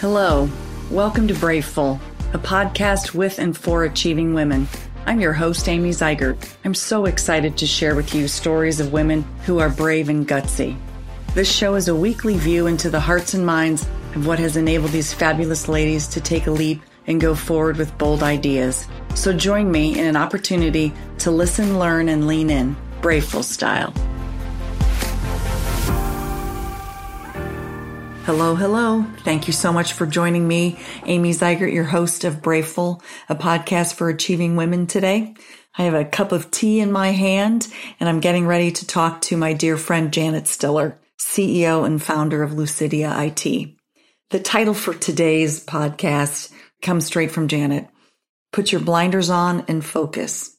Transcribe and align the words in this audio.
Hello, 0.00 0.48
welcome 0.90 1.28
to 1.28 1.34
Braveful, 1.34 2.00
a 2.32 2.38
podcast 2.38 3.12
with 3.12 3.38
and 3.38 3.54
for 3.54 3.84
achieving 3.84 4.32
women. 4.32 4.66
I'm 5.04 5.20
your 5.20 5.34
host, 5.34 5.68
Amy 5.68 5.90
Zeigert. 5.90 6.38
I'm 6.64 6.72
so 6.72 7.04
excited 7.04 7.58
to 7.58 7.66
share 7.66 7.94
with 7.94 8.14
you 8.14 8.26
stories 8.26 8.80
of 8.80 8.94
women 8.94 9.26
who 9.44 9.58
are 9.58 9.68
brave 9.68 10.08
and 10.08 10.26
gutsy. 10.26 10.74
This 11.34 11.54
show 11.54 11.74
is 11.74 11.88
a 11.88 11.94
weekly 11.94 12.38
view 12.38 12.66
into 12.66 12.88
the 12.88 12.98
hearts 12.98 13.34
and 13.34 13.44
minds 13.44 13.82
of 14.14 14.26
what 14.26 14.38
has 14.38 14.56
enabled 14.56 14.92
these 14.92 15.12
fabulous 15.12 15.68
ladies 15.68 16.08
to 16.08 16.20
take 16.22 16.46
a 16.46 16.50
leap 16.50 16.80
and 17.06 17.20
go 17.20 17.34
forward 17.34 17.76
with 17.76 17.98
bold 17.98 18.22
ideas. 18.22 18.88
So 19.14 19.34
join 19.34 19.70
me 19.70 19.98
in 19.98 20.06
an 20.06 20.16
opportunity 20.16 20.94
to 21.18 21.30
listen, 21.30 21.78
learn, 21.78 22.08
and 22.08 22.26
lean 22.26 22.48
in, 22.48 22.74
Braveful 23.02 23.42
style. 23.42 23.92
Hello, 28.32 28.54
hello. 28.54 29.04
Thank 29.24 29.48
you 29.48 29.52
so 29.52 29.72
much 29.72 29.92
for 29.92 30.06
joining 30.06 30.46
me, 30.46 30.78
Amy 31.04 31.32
Zeigert, 31.32 31.74
your 31.74 31.82
host 31.82 32.22
of 32.22 32.40
Braveful, 32.40 33.02
a 33.28 33.34
podcast 33.34 33.94
for 33.94 34.08
achieving 34.08 34.54
women 34.54 34.86
today. 34.86 35.34
I 35.76 35.82
have 35.82 35.94
a 35.94 36.04
cup 36.04 36.30
of 36.30 36.52
tea 36.52 36.78
in 36.78 36.92
my 36.92 37.08
hand 37.08 37.66
and 37.98 38.08
I'm 38.08 38.20
getting 38.20 38.46
ready 38.46 38.70
to 38.70 38.86
talk 38.86 39.20
to 39.22 39.36
my 39.36 39.52
dear 39.52 39.76
friend 39.76 40.12
Janet 40.12 40.46
Stiller, 40.46 40.96
CEO 41.18 41.84
and 41.84 42.00
founder 42.00 42.44
of 42.44 42.52
Lucidia 42.52 43.10
IT. 43.26 43.74
The 44.30 44.38
title 44.38 44.74
for 44.74 44.94
today's 44.94 45.66
podcast 45.66 46.52
comes 46.82 47.06
straight 47.06 47.32
from 47.32 47.48
Janet. 47.48 47.88
Put 48.52 48.70
your 48.70 48.80
blinders 48.80 49.28
on 49.28 49.64
and 49.66 49.84
focus. 49.84 50.56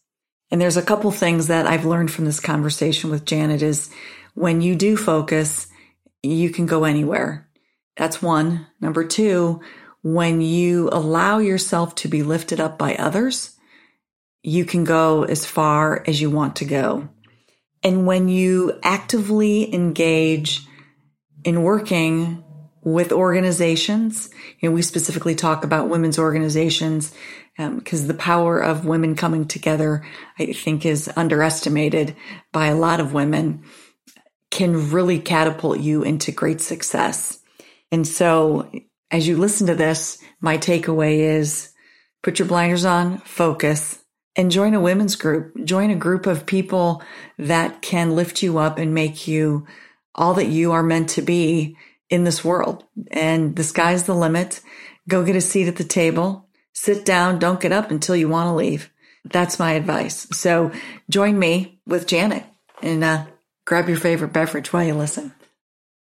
And 0.51 0.59
there's 0.59 0.75
a 0.75 0.81
couple 0.81 1.09
things 1.11 1.47
that 1.47 1.67
I've 1.67 1.85
learned 1.85 2.11
from 2.11 2.25
this 2.25 2.41
conversation 2.41 3.11
with 3.11 3.23
Janet 3.23 3.61
is 3.61 3.89
when 4.33 4.59
you 4.59 4.75
do 4.75 4.97
focus, 4.97 5.67
you 6.21 6.49
can 6.49 6.65
go 6.65 6.83
anywhere. 6.83 7.47
That's 8.01 8.19
one. 8.19 8.65
Number 8.79 9.03
two, 9.03 9.61
when 10.01 10.41
you 10.41 10.89
allow 10.91 11.37
yourself 11.37 11.93
to 11.97 12.07
be 12.07 12.23
lifted 12.23 12.59
up 12.59 12.79
by 12.79 12.95
others, 12.95 13.55
you 14.41 14.65
can 14.65 14.85
go 14.85 15.21
as 15.21 15.45
far 15.45 16.03
as 16.07 16.19
you 16.19 16.31
want 16.31 16.55
to 16.55 16.65
go. 16.65 17.09
And 17.83 18.07
when 18.07 18.27
you 18.27 18.79
actively 18.81 19.71
engage 19.71 20.65
in 21.43 21.61
working 21.61 22.43
with 22.81 23.11
organizations, 23.11 24.31
you 24.59 24.69
know, 24.69 24.73
we 24.73 24.81
specifically 24.81 25.35
talk 25.35 25.63
about 25.63 25.87
women's 25.87 26.17
organizations 26.17 27.13
because 27.55 28.01
um, 28.01 28.07
the 28.07 28.15
power 28.15 28.57
of 28.57 28.83
women 28.83 29.15
coming 29.15 29.45
together, 29.45 30.03
I 30.39 30.53
think, 30.53 30.87
is 30.87 31.07
underestimated 31.15 32.15
by 32.51 32.65
a 32.65 32.75
lot 32.75 32.99
of 32.99 33.13
women, 33.13 33.63
can 34.49 34.89
really 34.89 35.19
catapult 35.19 35.79
you 35.79 36.01
into 36.01 36.31
great 36.31 36.61
success. 36.61 37.37
And 37.91 38.07
so 38.07 38.71
as 39.11 39.27
you 39.27 39.37
listen 39.37 39.67
to 39.67 39.75
this, 39.75 40.17
my 40.39 40.57
takeaway 40.57 41.19
is 41.19 41.73
put 42.23 42.39
your 42.39 42.47
blinders 42.47 42.85
on, 42.85 43.17
focus, 43.19 43.99
and 44.35 44.51
join 44.51 44.73
a 44.73 44.79
women's 44.79 45.15
group. 45.15 45.53
Join 45.65 45.89
a 45.91 45.95
group 45.95 46.25
of 46.25 46.45
people 46.45 47.03
that 47.37 47.81
can 47.81 48.15
lift 48.15 48.41
you 48.41 48.57
up 48.57 48.77
and 48.77 48.93
make 48.93 49.27
you 49.27 49.67
all 50.15 50.33
that 50.35 50.47
you 50.47 50.71
are 50.71 50.83
meant 50.83 51.09
to 51.09 51.21
be 51.21 51.75
in 52.09 52.23
this 52.23 52.43
world. 52.43 52.83
And 53.11 53.55
the 53.55 53.63
sky's 53.63 54.03
the 54.03 54.15
limit. 54.15 54.61
Go 55.09 55.25
get 55.25 55.35
a 55.35 55.41
seat 55.41 55.67
at 55.67 55.77
the 55.77 55.83
table, 55.83 56.47
sit 56.73 57.05
down, 57.05 57.39
don't 57.39 57.59
get 57.59 57.71
up 57.71 57.91
until 57.91 58.15
you 58.15 58.29
want 58.29 58.47
to 58.47 58.53
leave. 58.53 58.89
That's 59.25 59.59
my 59.59 59.73
advice. 59.73 60.27
So 60.31 60.71
join 61.09 61.37
me 61.37 61.79
with 61.85 62.07
Janet 62.07 62.43
and 62.81 63.03
uh, 63.03 63.25
grab 63.65 63.87
your 63.87 63.97
favorite 63.97 64.33
beverage 64.33 64.71
while 64.71 64.83
you 64.83 64.93
listen. 64.93 65.33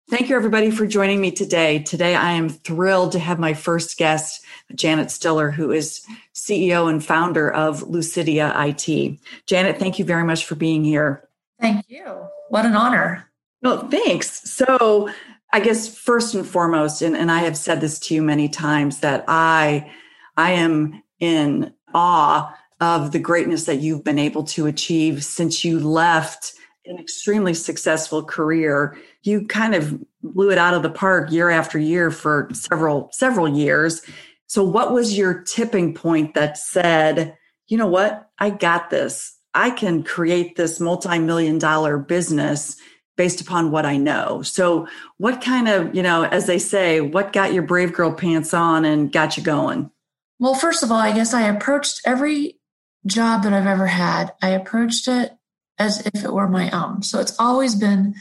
Thank 0.09 0.27
you, 0.27 0.35
everybody, 0.35 0.71
for 0.71 0.87
joining 0.87 1.21
me 1.21 1.29
today. 1.29 1.83
Today, 1.83 2.15
I 2.15 2.31
am 2.31 2.49
thrilled 2.49 3.11
to 3.11 3.19
have 3.19 3.37
my 3.37 3.53
first 3.53 3.95
guest, 3.95 4.43
Janet 4.73 5.11
Stiller, 5.11 5.51
who 5.51 5.71
is 5.71 6.03
CEO 6.33 6.89
and 6.89 7.05
founder 7.05 7.51
of 7.53 7.81
Lucidia 7.81 8.51
IT. 8.57 9.19
Janet, 9.45 9.77
thank 9.77 9.99
you 9.99 10.05
very 10.05 10.23
much 10.23 10.45
for 10.45 10.55
being 10.55 10.83
here. 10.83 11.29
Thank 11.61 11.85
you. 11.89 12.25
What 12.47 12.65
an 12.65 12.75
honor. 12.75 13.29
Well, 13.61 13.87
thanks. 13.87 14.49
So, 14.51 15.11
I 15.53 15.59
guess 15.59 15.95
first 15.95 16.33
and 16.33 16.47
foremost, 16.47 17.03
and, 17.03 17.15
and 17.15 17.31
I 17.31 17.39
have 17.39 17.55
said 17.55 17.79
this 17.79 17.99
to 17.99 18.15
you 18.15 18.23
many 18.23 18.49
times, 18.49 19.01
that 19.01 19.25
I 19.27 19.91
I 20.35 20.53
am 20.53 21.03
in 21.19 21.71
awe 21.93 22.51
of 22.81 23.11
the 23.11 23.19
greatness 23.19 23.65
that 23.65 23.81
you've 23.81 24.03
been 24.03 24.17
able 24.17 24.45
to 24.45 24.65
achieve 24.65 25.23
since 25.23 25.63
you 25.63 25.79
left 25.79 26.53
an 26.85 26.97
extremely 26.99 27.53
successful 27.53 28.23
career. 28.23 28.97
You 29.23 29.45
kind 29.47 29.75
of 29.75 29.99
blew 30.23 30.51
it 30.51 30.57
out 30.57 30.73
of 30.73 30.83
the 30.83 30.89
park 30.89 31.31
year 31.31 31.49
after 31.49 31.77
year 31.77 32.11
for 32.11 32.49
several 32.53 33.09
several 33.11 33.47
years. 33.47 34.01
So 34.47 34.63
what 34.63 34.91
was 34.91 35.17
your 35.17 35.43
tipping 35.43 35.93
point 35.93 36.33
that 36.33 36.57
said, 36.57 37.37
you 37.67 37.77
know 37.77 37.87
what? 37.87 38.29
I 38.39 38.49
got 38.49 38.89
this. 38.89 39.37
I 39.53 39.69
can 39.69 40.03
create 40.03 40.55
this 40.55 40.79
multi-million 40.79 41.59
dollar 41.59 41.97
business 41.97 42.75
based 43.15 43.41
upon 43.41 43.69
what 43.69 43.85
I 43.85 43.97
know. 43.97 44.41
So 44.43 44.87
what 45.17 45.41
kind 45.41 45.67
of, 45.67 45.93
you 45.93 46.01
know, 46.01 46.23
as 46.23 46.47
they 46.47 46.57
say, 46.57 47.01
what 47.01 47.33
got 47.33 47.53
your 47.53 47.63
brave 47.63 47.93
girl 47.93 48.13
pants 48.13 48.53
on 48.53 48.85
and 48.85 49.11
got 49.11 49.37
you 49.37 49.43
going? 49.43 49.91
Well, 50.39 50.55
first 50.55 50.83
of 50.83 50.91
all, 50.91 50.97
I 50.97 51.11
guess 51.11 51.33
I 51.33 51.49
approached 51.49 52.01
every 52.05 52.59
job 53.05 53.43
that 53.43 53.53
I've 53.53 53.67
ever 53.67 53.87
had. 53.87 54.33
I 54.41 54.49
approached 54.49 55.07
it 55.07 55.33
as 55.79 56.05
if 56.05 56.23
it 56.23 56.33
were 56.33 56.47
my 56.47 56.69
own. 56.71 57.01
So 57.01 57.19
it's 57.19 57.39
always 57.39 57.73
been 57.73 58.13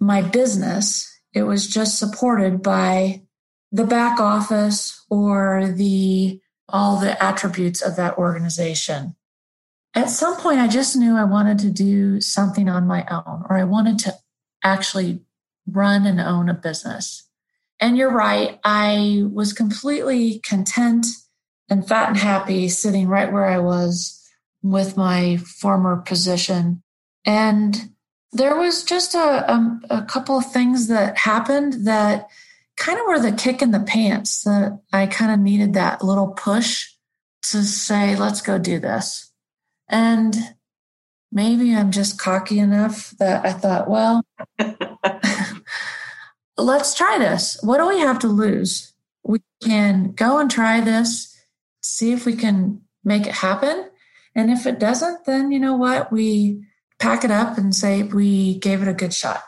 my 0.00 0.22
business. 0.22 1.10
It 1.32 1.42
was 1.42 1.66
just 1.66 1.98
supported 1.98 2.62
by 2.62 3.22
the 3.72 3.84
back 3.84 4.20
office 4.20 5.04
or 5.10 5.66
the 5.66 6.40
all 6.68 6.98
the 6.98 7.22
attributes 7.22 7.82
of 7.82 7.96
that 7.96 8.16
organization. 8.16 9.16
At 9.94 10.08
some 10.08 10.36
point 10.36 10.60
I 10.60 10.68
just 10.68 10.96
knew 10.96 11.16
I 11.16 11.24
wanted 11.24 11.58
to 11.60 11.70
do 11.70 12.20
something 12.20 12.68
on 12.68 12.86
my 12.86 13.04
own 13.10 13.44
or 13.50 13.56
I 13.56 13.64
wanted 13.64 13.98
to 14.00 14.14
actually 14.62 15.20
run 15.66 16.06
and 16.06 16.20
own 16.20 16.48
a 16.48 16.54
business. 16.54 17.28
And 17.80 17.96
you're 17.98 18.12
right, 18.12 18.58
I 18.64 19.24
was 19.30 19.52
completely 19.52 20.38
content 20.38 21.06
and 21.68 21.86
fat 21.86 22.08
and 22.08 22.16
happy 22.16 22.68
sitting 22.68 23.08
right 23.08 23.32
where 23.32 23.46
I 23.46 23.58
was 23.58 24.20
with 24.62 24.96
my 24.96 25.36
former 25.36 25.96
position 25.96 26.83
and 27.24 27.90
there 28.32 28.56
was 28.56 28.82
just 28.82 29.14
a, 29.14 29.52
a, 29.52 29.80
a, 29.90 30.02
couple 30.02 30.36
of 30.36 30.50
things 30.50 30.88
that 30.88 31.16
happened 31.16 31.86
that 31.86 32.28
kind 32.76 32.98
of 32.98 33.06
were 33.06 33.20
the 33.20 33.32
kick 33.32 33.62
in 33.62 33.70
the 33.70 33.80
pants 33.80 34.42
that 34.42 34.80
I 34.92 35.06
kind 35.06 35.32
of 35.32 35.38
needed 35.38 35.74
that 35.74 36.02
little 36.02 36.28
push 36.28 36.90
to 37.44 37.62
say, 37.62 38.16
let's 38.16 38.40
go 38.40 38.58
do 38.58 38.80
this. 38.80 39.32
And 39.88 40.34
maybe 41.30 41.74
I'm 41.74 41.92
just 41.92 42.18
cocky 42.18 42.58
enough 42.58 43.10
that 43.18 43.46
I 43.46 43.52
thought, 43.52 43.88
well, 43.88 44.24
let's 46.56 46.94
try 46.94 47.18
this. 47.18 47.58
What 47.62 47.78
do 47.78 47.88
we 47.88 48.00
have 48.00 48.18
to 48.20 48.28
lose? 48.28 48.92
We 49.22 49.40
can 49.62 50.12
go 50.12 50.38
and 50.38 50.50
try 50.50 50.80
this, 50.80 51.36
see 51.82 52.12
if 52.12 52.26
we 52.26 52.34
can 52.34 52.80
make 53.04 53.26
it 53.26 53.34
happen. 53.34 53.90
And 54.34 54.50
if 54.50 54.66
it 54.66 54.80
doesn't, 54.80 55.24
then 55.26 55.52
you 55.52 55.60
know 55.60 55.76
what? 55.76 56.10
We 56.10 56.64
pack 56.98 57.24
it 57.24 57.30
up 57.30 57.58
and 57.58 57.74
say 57.74 58.02
we 58.02 58.58
gave 58.58 58.82
it 58.82 58.88
a 58.88 58.94
good 58.94 59.12
shot. 59.14 59.42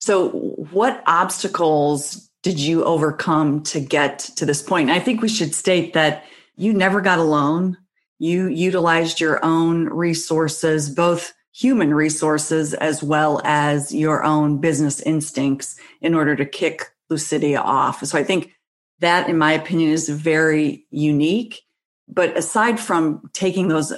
So, 0.00 0.30
what 0.72 1.02
obstacles 1.06 2.30
did 2.42 2.58
you 2.58 2.84
overcome 2.84 3.62
to 3.64 3.80
get 3.80 4.20
to 4.36 4.46
this 4.46 4.62
point? 4.62 4.90
I 4.90 5.00
think 5.00 5.20
we 5.20 5.28
should 5.28 5.54
state 5.54 5.92
that 5.94 6.24
you 6.56 6.72
never 6.72 7.00
got 7.00 7.18
alone. 7.18 7.76
You 8.18 8.48
utilized 8.48 9.20
your 9.20 9.44
own 9.44 9.86
resources, 9.86 10.88
both 10.88 11.32
human 11.52 11.92
resources 11.92 12.74
as 12.74 13.02
well 13.02 13.40
as 13.44 13.92
your 13.92 14.22
own 14.24 14.60
business 14.60 15.00
instincts 15.00 15.76
in 16.00 16.14
order 16.14 16.36
to 16.36 16.46
kick 16.46 16.84
Lucidia 17.10 17.58
off. 17.58 18.04
So 18.04 18.16
I 18.16 18.22
think 18.22 18.52
that, 19.00 19.28
in 19.28 19.38
my 19.38 19.52
opinion, 19.52 19.90
is 19.90 20.08
very 20.08 20.86
unique. 20.90 21.62
But 22.08 22.36
aside 22.36 22.78
from 22.80 23.28
taking 23.32 23.68
those 23.68 23.92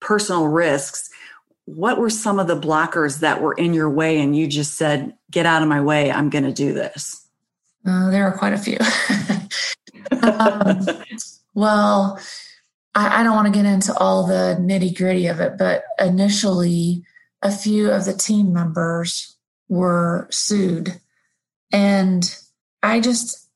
personal 0.00 0.46
risks, 0.46 1.09
what 1.76 1.98
were 1.98 2.10
some 2.10 2.38
of 2.38 2.46
the 2.46 2.58
blockers 2.58 3.20
that 3.20 3.40
were 3.40 3.54
in 3.54 3.74
your 3.74 3.88
way 3.88 4.20
and 4.20 4.36
you 4.36 4.46
just 4.46 4.74
said 4.74 5.14
get 5.30 5.46
out 5.46 5.62
of 5.62 5.68
my 5.68 5.80
way 5.80 6.10
i'm 6.10 6.30
going 6.30 6.44
to 6.44 6.52
do 6.52 6.72
this 6.72 7.26
uh, 7.86 8.10
there 8.10 8.24
are 8.24 8.36
quite 8.36 8.52
a 8.52 8.58
few. 8.58 8.78
Um, 10.22 10.86
well 11.54 12.18
I, 12.94 13.20
I 13.20 13.22
don't 13.22 13.36
want 13.36 13.46
to 13.46 13.56
get 13.56 13.64
into 13.64 13.96
all 13.96 14.26
the 14.26 14.58
nitty 14.60 14.96
gritty 14.96 15.28
of 15.28 15.40
it 15.40 15.52
but 15.56 15.84
initially 16.00 17.04
a 17.42 17.50
few 17.50 17.90
of 17.90 18.04
the 18.04 18.12
team 18.12 18.52
members 18.52 19.36
were 19.68 20.26
sued. 20.30 21.00
And 21.72 22.24
i 22.82 23.00
just 23.00 23.48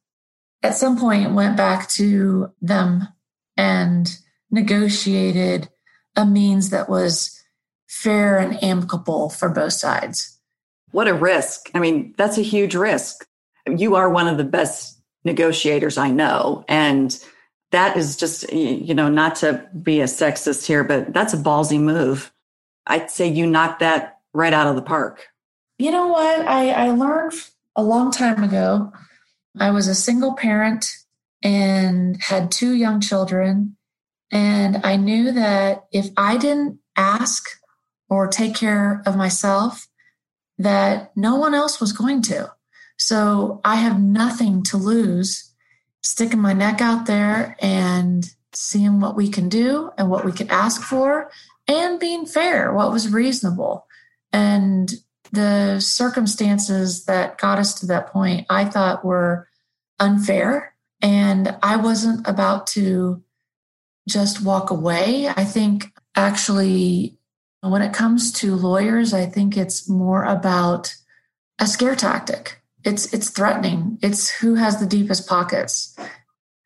at 0.62 0.76
some 0.76 0.98
point 0.98 1.34
went 1.34 1.56
back 1.56 1.88
to 1.90 2.52
them 2.62 3.08
and 3.56 4.16
negotiated 4.50 5.68
a 6.16 6.24
means 6.24 6.70
that 6.70 6.88
was 6.88 7.43
fair 8.02 8.38
and 8.38 8.62
amicable 8.62 9.30
for 9.30 9.48
both 9.48 9.72
sides. 9.72 10.38
What 10.90 11.08
a 11.08 11.14
risk. 11.14 11.70
I 11.74 11.80
mean, 11.80 12.14
that's 12.16 12.38
a 12.38 12.42
huge 12.42 12.74
risk. 12.74 13.26
You 13.66 13.94
are 13.96 14.08
one 14.08 14.28
of 14.28 14.36
the 14.36 14.44
best 14.44 15.00
negotiators 15.24 15.96
I 15.96 16.10
know. 16.10 16.64
And 16.68 17.18
that 17.70 17.96
is 17.96 18.16
just, 18.16 18.52
you 18.52 18.94
know, 18.94 19.08
not 19.08 19.36
to 19.36 19.66
be 19.82 20.00
a 20.00 20.04
sexist 20.04 20.66
here, 20.66 20.84
but 20.84 21.12
that's 21.12 21.34
a 21.34 21.38
ballsy 21.38 21.80
move. 21.80 22.32
I'd 22.86 23.10
say 23.10 23.26
you 23.26 23.46
knocked 23.46 23.80
that 23.80 24.18
right 24.32 24.52
out 24.52 24.66
of 24.66 24.76
the 24.76 24.82
park. 24.82 25.28
You 25.78 25.90
know 25.90 26.08
what? 26.08 26.46
I, 26.46 26.70
I 26.70 26.90
learned 26.90 27.32
a 27.74 27.82
long 27.82 28.10
time 28.10 28.44
ago. 28.44 28.92
I 29.58 29.70
was 29.70 29.88
a 29.88 29.94
single 29.94 30.34
parent 30.34 30.86
and 31.42 32.20
had 32.22 32.50
two 32.50 32.74
young 32.74 33.00
children. 33.00 33.76
And 34.30 34.84
I 34.84 34.96
knew 34.96 35.32
that 35.32 35.84
if 35.92 36.10
I 36.16 36.36
didn't 36.36 36.78
ask 36.96 37.44
or 38.14 38.28
take 38.28 38.54
care 38.54 39.02
of 39.06 39.16
myself, 39.16 39.88
that 40.58 41.10
no 41.16 41.36
one 41.36 41.54
else 41.54 41.80
was 41.80 41.92
going 41.92 42.22
to. 42.22 42.52
So 42.96 43.60
I 43.64 43.76
have 43.76 44.00
nothing 44.00 44.62
to 44.64 44.76
lose 44.76 45.52
sticking 46.02 46.40
my 46.40 46.52
neck 46.52 46.80
out 46.80 47.06
there 47.06 47.56
and 47.60 48.24
seeing 48.52 49.00
what 49.00 49.16
we 49.16 49.28
can 49.28 49.48
do 49.48 49.90
and 49.98 50.08
what 50.08 50.24
we 50.24 50.30
could 50.30 50.48
ask 50.50 50.82
for 50.82 51.30
and 51.66 51.98
being 51.98 52.26
fair, 52.26 52.72
what 52.72 52.92
was 52.92 53.12
reasonable. 53.12 53.86
And 54.32 54.92
the 55.32 55.80
circumstances 55.80 57.06
that 57.06 57.38
got 57.38 57.58
us 57.58 57.74
to 57.80 57.86
that 57.86 58.08
point, 58.08 58.46
I 58.48 58.64
thought 58.66 59.04
were 59.04 59.48
unfair. 59.98 60.74
And 61.00 61.56
I 61.62 61.76
wasn't 61.76 62.26
about 62.28 62.66
to 62.68 63.22
just 64.08 64.42
walk 64.42 64.70
away. 64.70 65.28
I 65.28 65.44
think 65.44 65.92
actually, 66.14 67.18
when 67.70 67.82
it 67.82 67.92
comes 67.92 68.32
to 68.32 68.56
lawyers, 68.56 69.14
I 69.14 69.26
think 69.26 69.56
it's 69.56 69.88
more 69.88 70.24
about 70.24 70.94
a 71.58 71.66
scare 71.66 71.96
tactic. 71.96 72.60
It's 72.84 73.12
it's 73.14 73.30
threatening. 73.30 73.98
It's 74.02 74.30
who 74.30 74.56
has 74.56 74.78
the 74.78 74.86
deepest 74.86 75.28
pockets. 75.28 75.96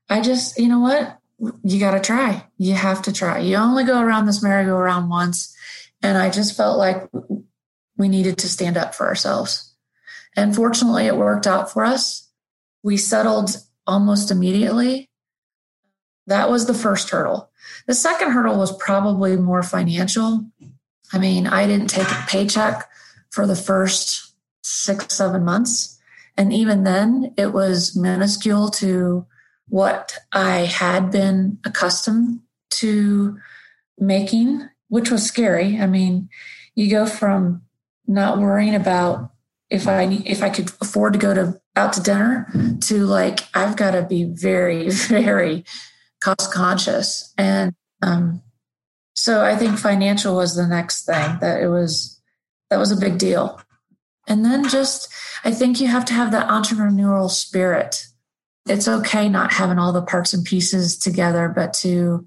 I 0.08 0.20
just, 0.20 0.58
you 0.58 0.68
know 0.68 0.80
what? 0.80 1.18
You 1.62 1.78
got 1.78 1.92
to 1.92 2.00
try. 2.00 2.46
You 2.56 2.74
have 2.74 3.02
to 3.02 3.12
try. 3.12 3.38
You 3.38 3.56
only 3.56 3.84
go 3.84 4.00
around 4.00 4.26
this 4.26 4.42
merry-go-round 4.42 5.08
once. 5.08 5.54
And 6.02 6.18
I 6.18 6.30
just 6.30 6.56
felt 6.56 6.78
like 6.78 7.08
we 7.96 8.08
needed 8.08 8.38
to 8.38 8.48
stand 8.48 8.76
up 8.76 8.94
for 8.94 9.06
ourselves. 9.06 9.74
And 10.36 10.54
fortunately, 10.54 11.06
it 11.06 11.16
worked 11.16 11.46
out 11.46 11.70
for 11.72 11.84
us. 11.84 12.28
We 12.82 12.96
settled 12.96 13.50
almost 13.86 14.30
immediately. 14.30 15.10
That 16.26 16.50
was 16.50 16.66
the 16.66 16.74
first 16.74 17.10
hurdle. 17.10 17.50
The 17.86 17.94
second 17.94 18.32
hurdle 18.32 18.58
was 18.58 18.76
probably 18.76 19.36
more 19.36 19.62
financial. 19.62 20.44
I 21.12 21.18
mean, 21.18 21.46
I 21.46 21.66
didn't 21.66 21.88
take 21.88 22.08
a 22.08 22.24
paycheck 22.28 22.88
for 23.30 23.46
the 23.46 23.56
first 23.56 24.32
six, 24.62 25.14
seven 25.14 25.44
months. 25.44 25.98
And 26.36 26.52
even 26.52 26.84
then, 26.84 27.34
it 27.36 27.52
was 27.52 27.96
minuscule 27.96 28.70
to 28.72 29.26
what 29.68 30.16
I 30.32 30.60
had 30.60 31.10
been 31.10 31.58
accustomed 31.64 32.40
to 32.70 33.38
making, 33.98 34.68
which 34.88 35.10
was 35.10 35.24
scary. 35.24 35.78
I 35.78 35.86
mean, 35.86 36.28
you 36.74 36.90
go 36.90 37.06
from 37.06 37.62
not 38.06 38.38
worrying 38.38 38.74
about 38.74 39.32
if 39.70 39.86
I 39.86 40.04
if 40.24 40.42
I 40.42 40.48
could 40.48 40.70
afford 40.80 41.12
to 41.12 41.18
go 41.18 41.34
to 41.34 41.60
out 41.76 41.92
to 41.94 42.02
dinner 42.02 42.46
to 42.82 43.04
like 43.04 43.40
I've 43.54 43.76
got 43.76 43.90
to 43.90 44.02
be 44.02 44.24
very 44.24 44.88
very 45.08 45.64
cost 46.20 46.52
conscious 46.52 47.34
and 47.36 47.74
um, 48.02 48.42
so 49.18 49.44
I 49.44 49.56
think 49.56 49.78
financial 49.78 50.36
was 50.36 50.54
the 50.54 50.66
next 50.66 51.04
thing 51.04 51.38
that 51.40 51.62
it 51.62 51.68
was 51.68 52.20
that 52.70 52.78
was 52.78 52.92
a 52.92 52.96
big 52.96 53.18
deal 53.18 53.60
and 54.28 54.44
then 54.44 54.68
just, 54.68 55.08
I 55.42 55.50
think 55.50 55.80
you 55.80 55.88
have 55.88 56.04
to 56.06 56.12
have 56.12 56.30
that 56.32 56.48
entrepreneurial 56.48 57.30
spirit. 57.30 58.06
It's 58.66 58.86
okay 58.86 59.28
not 59.28 59.54
having 59.54 59.78
all 59.78 59.92
the 59.92 60.02
parts 60.02 60.34
and 60.34 60.44
pieces 60.44 60.98
together, 60.98 61.48
but 61.48 61.72
to 61.74 62.26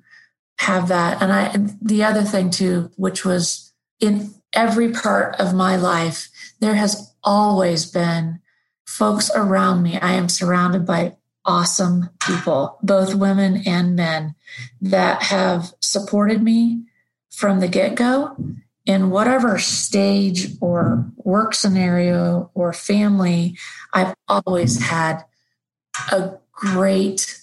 have 0.58 0.88
that. 0.88 1.22
And 1.22 1.32
I, 1.32 1.76
the 1.82 2.04
other 2.04 2.24
thing 2.24 2.50
too, 2.50 2.92
which 2.96 3.24
was 3.24 3.72
in 4.00 4.34
every 4.54 4.92
part 4.92 5.40
of 5.40 5.54
my 5.54 5.76
life, 5.76 6.28
there 6.60 6.74
has 6.74 7.14
always 7.24 7.86
been 7.86 8.40
folks 8.88 9.30
around 9.36 9.84
me. 9.84 10.00
I 10.00 10.14
am 10.14 10.28
surrounded 10.28 10.86
by 10.86 11.18
awesome 11.46 12.10
people, 12.26 12.78
both 12.84 13.16
women 13.16 13.64
and 13.66 13.96
men, 13.96 14.36
that 14.82 15.24
have 15.24 15.74
supported 15.80 16.42
me 16.44 16.84
from 17.30 17.60
the 17.60 17.68
get 17.68 17.96
go 17.96 18.36
in 18.86 19.10
whatever 19.10 19.58
stage 19.60 20.50
or 20.60 21.06
work 21.18 21.54
scenario 21.54 22.50
or 22.54 22.74
family, 22.74 23.58
I've 23.94 24.14
always 24.28 24.82
had 24.82 25.24
a 26.12 26.34
great 26.52 27.42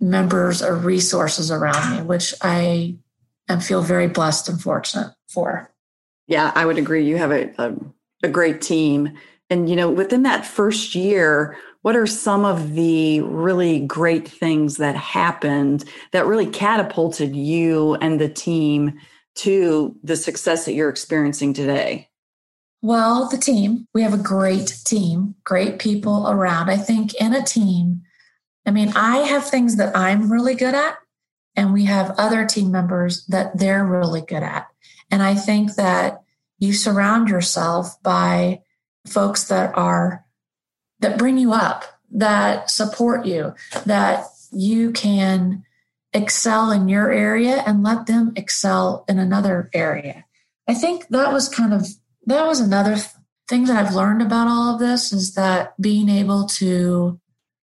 members 0.00 0.62
or 0.62 0.74
resources 0.76 1.50
around 1.50 1.96
me, 1.96 2.02
which 2.02 2.32
I 2.40 2.96
am 3.48 3.60
feel 3.60 3.82
very 3.82 4.06
blessed 4.06 4.48
and 4.48 4.60
fortunate 4.60 5.14
for. 5.28 5.72
Yeah, 6.26 6.52
I 6.54 6.64
would 6.64 6.78
agree. 6.78 7.06
You 7.06 7.16
have 7.16 7.32
a, 7.32 7.50
a, 7.58 7.74
a 8.22 8.28
great 8.28 8.60
team. 8.60 9.18
And, 9.50 9.68
you 9.68 9.76
know, 9.76 9.90
within 9.90 10.22
that 10.24 10.46
first 10.46 10.94
year, 10.94 11.56
what 11.82 11.96
are 11.96 12.06
some 12.06 12.44
of 12.44 12.74
the 12.74 13.20
really 13.20 13.80
great 13.80 14.28
things 14.28 14.76
that 14.78 14.96
happened 14.96 15.84
that 16.12 16.26
really 16.26 16.46
catapulted 16.46 17.36
you 17.36 17.94
and 17.96 18.20
the 18.20 18.28
team 18.28 18.98
to 19.36 19.96
the 20.02 20.16
success 20.16 20.64
that 20.64 20.74
you're 20.74 20.88
experiencing 20.88 21.52
today? 21.52 22.08
Well, 22.82 23.28
the 23.28 23.38
team, 23.38 23.86
we 23.94 24.02
have 24.02 24.14
a 24.14 24.18
great 24.18 24.76
team, 24.84 25.34
great 25.44 25.78
people 25.78 26.28
around. 26.28 26.70
I 26.70 26.76
think 26.76 27.14
in 27.14 27.34
a 27.34 27.42
team, 27.42 28.02
I 28.66 28.70
mean, 28.70 28.92
I 28.94 29.18
have 29.18 29.46
things 29.46 29.76
that 29.76 29.96
I'm 29.96 30.30
really 30.30 30.54
good 30.54 30.74
at, 30.74 30.98
and 31.56 31.72
we 31.72 31.86
have 31.86 32.14
other 32.18 32.46
team 32.46 32.70
members 32.70 33.24
that 33.26 33.58
they're 33.58 33.84
really 33.84 34.20
good 34.20 34.42
at. 34.42 34.68
And 35.10 35.22
I 35.22 35.34
think 35.34 35.74
that 35.74 36.22
you 36.58 36.72
surround 36.72 37.28
yourself 37.28 38.00
by 38.02 38.60
folks 39.06 39.44
that 39.44 39.76
are, 39.76 40.24
that 41.00 41.18
bring 41.18 41.38
you 41.38 41.52
up, 41.52 41.84
that 42.10 42.70
support 42.70 43.26
you, 43.26 43.54
that 43.86 44.24
you 44.52 44.90
can 44.92 45.64
excel 46.12 46.70
in 46.70 46.88
your 46.88 47.10
area 47.10 47.62
and 47.66 47.82
let 47.82 48.06
them 48.06 48.32
excel 48.36 49.04
in 49.08 49.18
another 49.18 49.70
area. 49.72 50.24
I 50.66 50.74
think 50.74 51.08
that 51.08 51.32
was 51.32 51.48
kind 51.48 51.72
of 51.72 51.86
that 52.26 52.46
was 52.46 52.60
another 52.60 52.96
thing 53.48 53.64
that 53.64 53.76
I've 53.76 53.94
learned 53.94 54.20
about 54.20 54.48
all 54.48 54.74
of 54.74 54.80
this 54.80 55.12
is 55.12 55.34
that 55.34 55.80
being 55.80 56.08
able 56.08 56.46
to 56.58 57.18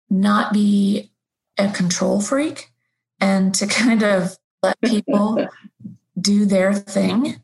not 0.09 0.51
be 0.51 1.11
a 1.57 1.69
control 1.69 2.21
freak 2.21 2.69
and 3.19 3.55
to 3.55 3.67
kind 3.81 4.03
of 4.03 4.37
let 4.61 4.79
people 4.81 5.47
do 6.19 6.45
their 6.45 6.73
thing 6.73 7.41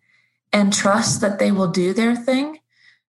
and 0.51 0.73
trust 0.73 1.21
that 1.21 1.39
they 1.39 1.51
will 1.51 1.67
do 1.67 1.93
their 1.93 2.15
thing, 2.15 2.59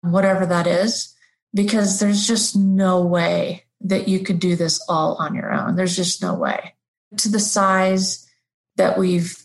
whatever 0.02 0.46
that 0.46 0.68
is, 0.68 1.15
because 1.56 2.00
there's 2.00 2.28
just 2.28 2.56
no 2.56 3.02
way 3.02 3.64
that 3.82 4.08
you 4.08 4.20
could 4.20 4.40
do 4.40 4.56
this 4.56 4.84
all 4.88 5.16
on 5.16 5.34
your 5.34 5.52
own. 5.52 5.76
There's 5.76 5.96
just 5.96 6.22
no 6.22 6.36
way 6.36 6.76
to 7.18 7.30
the 7.30 7.40
size 7.40 8.28
that 8.76 8.98
we've 8.98 9.42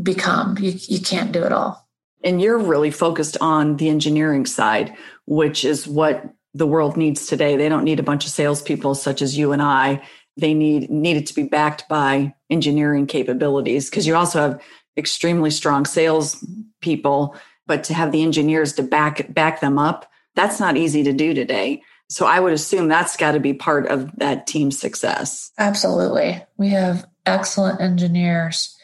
become. 0.00 0.56
You, 0.58 0.74
you 0.82 1.00
can't 1.00 1.32
do 1.32 1.42
it 1.42 1.52
all. 1.52 1.86
And 2.24 2.40
you're 2.40 2.58
really 2.58 2.90
focused 2.90 3.36
on 3.40 3.76
the 3.76 3.88
engineering 3.88 4.46
side, 4.46 4.96
which 5.26 5.64
is 5.64 5.86
what 5.86 6.24
the 6.54 6.66
world 6.66 6.96
needs 6.96 7.26
today. 7.26 7.56
They 7.56 7.68
don't 7.68 7.84
need 7.84 8.00
a 8.00 8.04
bunch 8.04 8.24
of 8.24 8.30
salespeople 8.30 8.94
such 8.94 9.20
as 9.20 9.36
you 9.36 9.52
and 9.52 9.62
I. 9.62 10.02
They 10.36 10.54
need 10.54 10.88
needed 10.90 11.26
to 11.26 11.34
be 11.34 11.44
backed 11.44 11.88
by 11.88 12.34
engineering 12.50 13.06
capabilities 13.06 13.90
because 13.90 14.06
you 14.06 14.14
also 14.14 14.40
have 14.40 14.62
extremely 14.96 15.50
strong 15.50 15.84
sales 15.84 16.44
people, 16.80 17.36
but 17.66 17.84
to 17.84 17.94
have 17.94 18.12
the 18.12 18.22
engineers 18.22 18.72
to 18.74 18.82
back 18.82 19.32
back 19.32 19.60
them 19.60 19.78
up, 19.78 20.10
that's 20.34 20.60
not 20.60 20.76
easy 20.76 21.02
to 21.04 21.12
do 21.12 21.34
today. 21.34 21.82
So 22.10 22.26
I 22.26 22.40
would 22.40 22.52
assume 22.52 22.88
that's 22.88 23.16
got 23.16 23.32
to 23.32 23.40
be 23.40 23.52
part 23.52 23.86
of 23.88 24.16
that 24.16 24.46
team's 24.46 24.78
success. 24.78 25.52
Absolutely. 25.58 26.42
We 26.56 26.70
have 26.70 27.06
excellent 27.26 27.80
engineers 27.80 28.74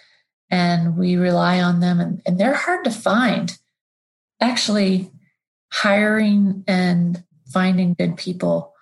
and 0.51 0.97
we 0.97 1.17
rely 1.17 1.61
on 1.61 1.81
them, 1.81 2.01
and, 2.01 2.23
and 2.27 2.39
they're 2.39 2.55
hard 2.55 2.85
to 2.85 2.91
find. 2.91 3.57
Actually, 4.41 5.11
hiring 5.73 6.63
and 6.69 7.25
finding 7.47 7.95
good 7.95 8.17
people 8.17 8.73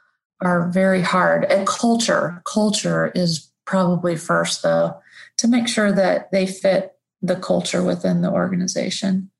are 0.42 0.68
very 0.70 1.02
hard. 1.02 1.44
And 1.44 1.66
culture, 1.66 2.42
culture 2.44 3.12
is 3.14 3.48
probably 3.64 4.16
first, 4.16 4.62
though, 4.62 5.00
to 5.38 5.48
make 5.48 5.68
sure 5.68 5.92
that 5.92 6.30
they 6.32 6.46
fit 6.46 6.92
the 7.22 7.36
culture 7.36 7.82
within 7.82 8.20
the 8.20 8.30
organization. 8.30 9.30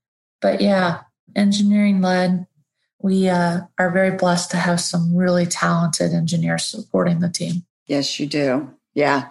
But 0.41 0.61
yeah, 0.61 1.01
engineering 1.35 2.01
led 2.01 2.47
we 3.03 3.29
uh, 3.29 3.61
are 3.79 3.91
very 3.91 4.17
blessed 4.17 4.51
to 4.53 4.57
have 4.57 4.81
some 4.81 5.15
really 5.15 5.47
talented 5.47 6.13
engineers 6.13 6.65
supporting 6.65 7.21
the 7.21 7.29
team. 7.29 7.65
Yes, 7.87 8.19
you 8.19 8.27
do. 8.27 8.71
Yeah. 8.95 9.29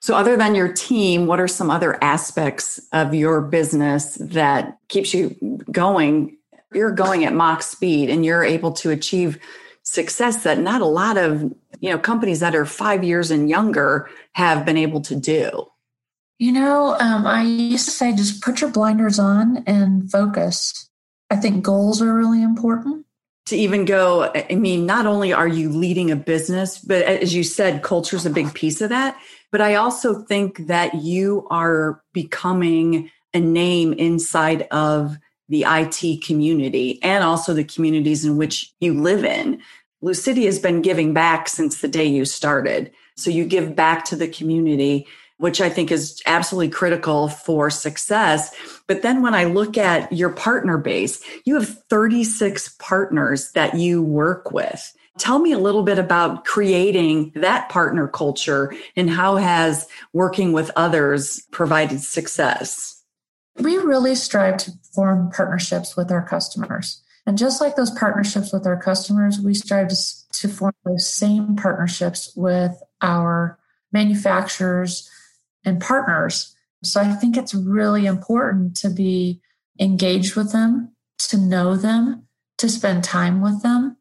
So, 0.00 0.14
other 0.16 0.36
than 0.36 0.54
your 0.54 0.72
team, 0.72 1.26
what 1.26 1.38
are 1.38 1.48
some 1.48 1.70
other 1.70 2.02
aspects 2.02 2.80
of 2.92 3.14
your 3.14 3.40
business 3.40 4.16
that 4.16 4.78
keeps 4.88 5.14
you 5.14 5.36
going? 5.70 6.36
You're 6.72 6.90
going 6.90 7.24
at 7.24 7.34
Mach 7.34 7.62
speed 7.62 8.10
and 8.10 8.24
you're 8.24 8.42
able 8.42 8.72
to 8.72 8.90
achieve 8.90 9.38
success 9.82 10.44
that 10.44 10.58
not 10.58 10.80
a 10.80 10.86
lot 10.86 11.16
of 11.16 11.42
you 11.80 11.90
know 11.90 11.98
companies 11.98 12.40
that 12.40 12.54
are 12.54 12.64
five 12.64 13.02
years 13.02 13.30
and 13.30 13.50
younger 13.50 14.08
have 14.32 14.64
been 14.64 14.76
able 14.76 15.00
to 15.00 15.16
do 15.16 15.66
you 16.38 16.52
know 16.52 16.96
um, 17.00 17.26
i 17.26 17.42
used 17.42 17.84
to 17.84 17.90
say 17.90 18.14
just 18.14 18.40
put 18.42 18.60
your 18.60 18.70
blinders 18.70 19.18
on 19.18 19.64
and 19.66 20.10
focus 20.10 20.88
i 21.32 21.36
think 21.36 21.62
goals 21.62 22.00
are 22.02 22.14
really 22.14 22.42
important 22.42 23.04
to 23.46 23.56
even 23.56 23.84
go 23.84 24.30
i 24.34 24.54
mean 24.54 24.86
not 24.86 25.06
only 25.06 25.32
are 25.32 25.48
you 25.48 25.68
leading 25.68 26.10
a 26.10 26.16
business 26.16 26.78
but 26.78 27.02
as 27.02 27.34
you 27.34 27.42
said 27.42 27.82
culture 27.82 28.16
is 28.16 28.26
a 28.26 28.30
big 28.30 28.52
piece 28.54 28.80
of 28.80 28.90
that 28.90 29.18
but 29.50 29.60
i 29.60 29.74
also 29.74 30.22
think 30.22 30.66
that 30.66 30.94
you 30.94 31.46
are 31.50 32.02
becoming 32.12 33.10
a 33.34 33.40
name 33.40 33.92
inside 33.94 34.66
of 34.70 35.16
the 35.48 35.64
IT 35.66 36.22
community 36.24 36.98
and 37.02 37.24
also 37.24 37.52
the 37.52 37.64
communities 37.64 38.24
in 38.24 38.36
which 38.36 38.72
you 38.80 38.94
live 38.94 39.24
in. 39.24 39.60
Lucidia 40.02 40.46
has 40.46 40.58
been 40.58 40.82
giving 40.82 41.12
back 41.12 41.48
since 41.48 41.80
the 41.80 41.88
day 41.88 42.06
you 42.06 42.24
started. 42.24 42.90
So 43.16 43.30
you 43.30 43.44
give 43.44 43.76
back 43.76 44.04
to 44.06 44.16
the 44.16 44.28
community, 44.28 45.06
which 45.42 45.60
I 45.60 45.68
think 45.68 45.90
is 45.90 46.22
absolutely 46.24 46.70
critical 46.70 47.26
for 47.26 47.68
success. 47.68 48.54
But 48.86 49.02
then 49.02 49.22
when 49.22 49.34
I 49.34 49.42
look 49.42 49.76
at 49.76 50.12
your 50.12 50.30
partner 50.30 50.78
base, 50.78 51.20
you 51.44 51.56
have 51.56 51.82
36 51.90 52.76
partners 52.78 53.50
that 53.50 53.74
you 53.74 54.04
work 54.04 54.52
with. 54.52 54.96
Tell 55.18 55.40
me 55.40 55.50
a 55.50 55.58
little 55.58 55.82
bit 55.82 55.98
about 55.98 56.44
creating 56.44 57.32
that 57.34 57.68
partner 57.70 58.06
culture 58.06 58.72
and 58.94 59.10
how 59.10 59.34
has 59.34 59.88
working 60.12 60.52
with 60.52 60.70
others 60.76 61.44
provided 61.50 62.00
success? 62.00 63.02
We 63.56 63.78
really 63.78 64.14
strive 64.14 64.58
to 64.58 64.70
form 64.94 65.32
partnerships 65.34 65.96
with 65.96 66.12
our 66.12 66.24
customers. 66.24 67.02
And 67.26 67.36
just 67.36 67.60
like 67.60 67.74
those 67.74 67.90
partnerships 67.90 68.52
with 68.52 68.64
our 68.64 68.80
customers, 68.80 69.40
we 69.40 69.54
strive 69.54 69.88
to, 69.88 69.96
to 70.34 70.48
form 70.48 70.74
those 70.84 71.12
same 71.12 71.56
partnerships 71.56 72.32
with 72.36 72.80
our 73.00 73.58
manufacturers 73.90 75.10
and 75.64 75.80
partners. 75.80 76.54
So 76.82 77.00
I 77.00 77.12
think 77.12 77.36
it's 77.36 77.54
really 77.54 78.06
important 78.06 78.76
to 78.78 78.90
be 78.90 79.40
engaged 79.78 80.36
with 80.36 80.52
them, 80.52 80.92
to 81.18 81.36
know 81.36 81.76
them, 81.76 82.26
to 82.58 82.68
spend 82.68 83.04
time 83.04 83.40
with 83.40 83.62
them, 83.62 83.96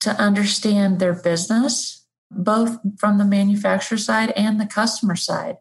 to 0.00 0.10
understand 0.10 0.98
their 0.98 1.14
business, 1.14 2.06
both 2.30 2.78
from 2.98 3.18
the 3.18 3.24
manufacturer 3.24 3.98
side 3.98 4.30
and 4.30 4.60
the 4.60 4.66
customer 4.66 5.16
side 5.16 5.58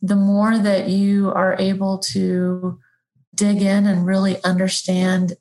the 0.00 0.16
more 0.16 0.58
that 0.58 0.88
you 0.88 1.30
are 1.30 1.56
able 1.58 1.98
to 1.98 2.78
dig 3.34 3.62
in 3.62 3.86
and 3.86 4.06
really 4.06 4.42
understand 4.44 5.34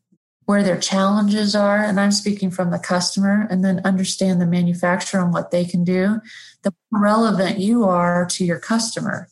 where 0.45 0.63
their 0.63 0.79
challenges 0.79 1.55
are, 1.55 1.83
and 1.83 1.99
I'm 1.99 2.11
speaking 2.11 2.51
from 2.51 2.71
the 2.71 2.79
customer, 2.79 3.47
and 3.49 3.65
then 3.65 3.81
understand 3.83 4.39
the 4.39 4.45
manufacturer 4.45 5.21
and 5.21 5.33
what 5.33 5.51
they 5.51 5.65
can 5.65 5.83
do, 5.83 6.21
the 6.63 6.73
more 6.89 7.01
relevant 7.01 7.59
you 7.59 7.83
are 7.83 8.25
to 8.27 8.45
your 8.45 8.59
customer. 8.59 9.27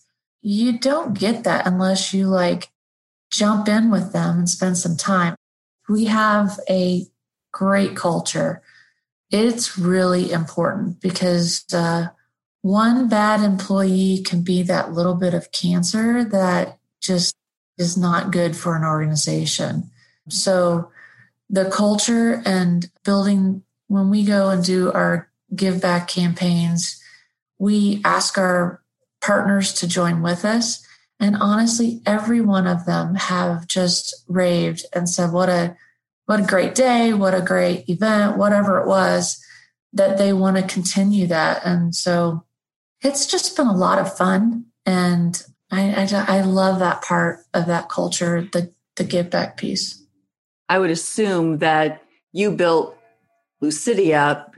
You 0.47 0.77
don't 0.77 1.17
get 1.17 1.43
that 1.45 1.65
unless 1.65 2.13
you 2.13 2.27
like 2.27 2.69
jump 3.31 3.67
in 3.67 3.89
with 3.89 4.13
them 4.13 4.37
and 4.37 4.49
spend 4.49 4.77
some 4.77 4.95
time. 4.95 5.33
We 5.89 6.05
have 6.05 6.59
a 6.69 7.07
great 7.51 7.95
culture. 7.95 8.61
It's 9.31 9.75
really 9.75 10.31
important 10.31 11.01
because 11.01 11.65
uh, 11.73 12.09
one 12.61 13.09
bad 13.09 13.41
employee 13.41 14.21
can 14.23 14.43
be 14.43 14.61
that 14.61 14.93
little 14.93 15.15
bit 15.15 15.33
of 15.33 15.51
cancer 15.51 16.23
that 16.23 16.77
just 17.01 17.35
is 17.79 17.97
not 17.97 18.31
good 18.31 18.55
for 18.55 18.75
an 18.75 18.83
organization. 18.83 19.89
So 20.29 20.91
the 21.49 21.71
culture 21.71 22.43
and 22.45 22.87
building 23.03 23.63
when 23.87 24.11
we 24.11 24.23
go 24.23 24.51
and 24.51 24.63
do 24.63 24.91
our 24.91 25.27
give 25.55 25.81
back 25.81 26.07
campaigns, 26.07 27.01
we 27.57 27.99
ask 28.05 28.37
our 28.37 28.83
partners 29.25 29.73
to 29.73 29.87
join 29.87 30.21
with 30.21 30.45
us. 30.45 30.85
And 31.19 31.35
honestly, 31.35 32.01
every 32.05 32.41
one 32.41 32.67
of 32.67 32.85
them 32.85 33.15
have 33.15 33.67
just 33.67 34.23
raved 34.27 34.85
and 34.93 35.09
said, 35.09 35.31
what 35.31 35.49
a, 35.49 35.75
what 36.25 36.41
a 36.41 36.45
great 36.45 36.75
day, 36.75 37.13
what 37.13 37.33
a 37.33 37.41
great 37.41 37.89
event, 37.89 38.37
whatever 38.37 38.79
it 38.79 38.87
was 38.87 39.41
that 39.93 40.17
they 40.17 40.33
want 40.33 40.57
to 40.57 40.63
continue 40.63 41.27
that. 41.27 41.65
And 41.65 41.95
so 41.95 42.43
it's 43.01 43.25
just 43.25 43.55
been 43.55 43.67
a 43.67 43.75
lot 43.75 43.99
of 43.99 44.17
fun. 44.17 44.65
And 44.85 45.41
I, 45.71 46.07
I, 46.11 46.37
I 46.37 46.41
love 46.41 46.79
that 46.79 47.01
part 47.01 47.39
of 47.53 47.67
that 47.67 47.89
culture, 47.89 48.47
the, 48.51 48.73
the 48.97 49.05
give 49.05 49.29
back 49.29 49.57
piece. 49.57 50.03
I 50.67 50.79
would 50.79 50.91
assume 50.91 51.59
that 51.59 52.03
you 52.33 52.51
built 52.51 52.97
Lucidia 53.63 54.51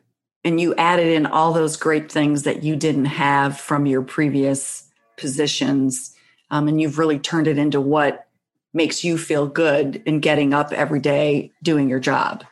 and 0.48 0.60
you 0.60 0.74
added 0.76 1.08
in 1.08 1.26
all 1.26 1.54
those 1.54 1.78
great 1.78 2.12
things 2.12 2.44
that 2.44 2.64
you 2.64 2.76
didn't 2.76 3.06
have 3.06 3.60
from 3.60 3.86
your 3.86 4.02
previous 4.02 4.90
positions. 5.18 6.16
Um, 6.50 6.68
and 6.68 6.82
you've 6.82 6.98
really 6.98 7.20
turned 7.20 7.48
it 7.48 7.58
into 7.58 7.82
what 7.82 8.28
makes 8.74 9.04
you 9.04 9.18
feel 9.18 9.48
good 9.48 10.02
in 10.06 10.20
getting 10.20 10.54
up 10.54 10.72
every 10.72 11.00
day 11.00 11.52
doing 11.62 11.90
your 11.90 12.00
job. 12.00 12.44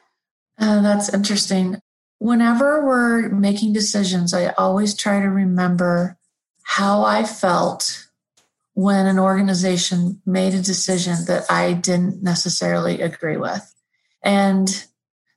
Uh, 0.60 0.82
that's 0.82 1.14
interesting 1.14 1.82
whenever 2.20 2.86
we're 2.86 3.30
making 3.30 3.74
decisions, 3.74 4.34
I 4.34 4.48
always 4.58 4.96
try 4.96 5.22
to 5.22 5.30
remember 5.30 6.18
how 6.64 7.04
I 7.04 7.24
felt 7.24 8.08
when 8.74 9.06
an 9.06 9.20
organization 9.20 10.22
made 10.26 10.54
a 10.54 10.62
decision 10.62 11.18
that 11.28 11.46
I 11.50 11.74
didn't 11.74 12.24
necessarily 12.24 13.02
agree 13.02 13.38
with. 13.38 13.74
And 14.24 14.86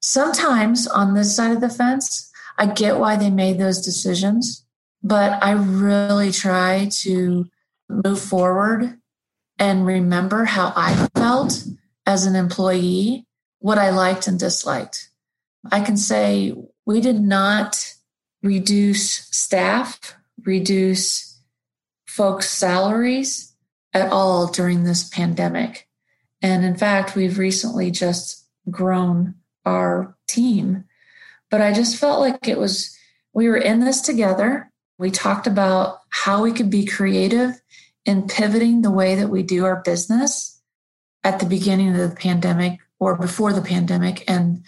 sometimes 0.00 0.86
on 0.86 1.14
this 1.14 1.34
side 1.34 1.52
of 1.52 1.60
the 1.60 1.68
fence, 1.68 2.27
I 2.58 2.66
get 2.66 2.98
why 2.98 3.16
they 3.16 3.30
made 3.30 3.58
those 3.58 3.80
decisions, 3.80 4.64
but 5.02 5.42
I 5.42 5.52
really 5.52 6.32
try 6.32 6.88
to 7.02 7.46
move 7.88 8.20
forward 8.20 8.98
and 9.58 9.86
remember 9.86 10.44
how 10.44 10.72
I 10.76 11.08
felt 11.14 11.64
as 12.04 12.26
an 12.26 12.34
employee, 12.34 13.26
what 13.60 13.78
I 13.78 13.90
liked 13.90 14.26
and 14.26 14.38
disliked. 14.38 15.10
I 15.70 15.80
can 15.80 15.96
say 15.96 16.54
we 16.84 17.00
did 17.00 17.20
not 17.20 17.94
reduce 18.42 19.26
staff, 19.30 20.16
reduce 20.44 21.40
folks' 22.06 22.50
salaries 22.50 23.54
at 23.92 24.10
all 24.10 24.46
during 24.46 24.84
this 24.84 25.08
pandemic. 25.08 25.88
And 26.40 26.64
in 26.64 26.76
fact, 26.76 27.16
we've 27.16 27.38
recently 27.38 27.90
just 27.90 28.46
grown 28.70 29.34
our 29.64 30.16
team. 30.28 30.84
But 31.50 31.60
I 31.60 31.72
just 31.72 31.96
felt 31.96 32.20
like 32.20 32.46
it 32.46 32.58
was, 32.58 32.96
we 33.32 33.48
were 33.48 33.56
in 33.56 33.80
this 33.80 34.00
together. 34.00 34.70
We 34.98 35.10
talked 35.10 35.46
about 35.46 36.00
how 36.10 36.42
we 36.42 36.52
could 36.52 36.70
be 36.70 36.84
creative 36.84 37.60
in 38.04 38.26
pivoting 38.26 38.82
the 38.82 38.90
way 38.90 39.14
that 39.14 39.28
we 39.28 39.42
do 39.42 39.64
our 39.64 39.82
business 39.82 40.60
at 41.24 41.40
the 41.40 41.46
beginning 41.46 41.90
of 41.90 42.10
the 42.10 42.16
pandemic 42.16 42.80
or 42.98 43.16
before 43.16 43.52
the 43.52 43.62
pandemic. 43.62 44.24
And 44.28 44.64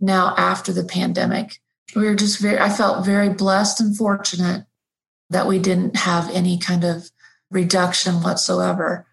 now 0.00 0.34
after 0.36 0.72
the 0.72 0.84
pandemic. 0.84 1.60
We 1.94 2.06
were 2.06 2.14
just 2.14 2.40
very, 2.40 2.58
I 2.58 2.68
felt 2.68 3.06
very 3.06 3.28
blessed 3.28 3.80
and 3.80 3.96
fortunate 3.96 4.66
that 5.30 5.46
we 5.46 5.58
didn't 5.58 5.96
have 5.96 6.30
any 6.30 6.58
kind 6.58 6.84
of 6.84 7.10
reduction 7.50 8.22
whatsoever. 8.22 9.06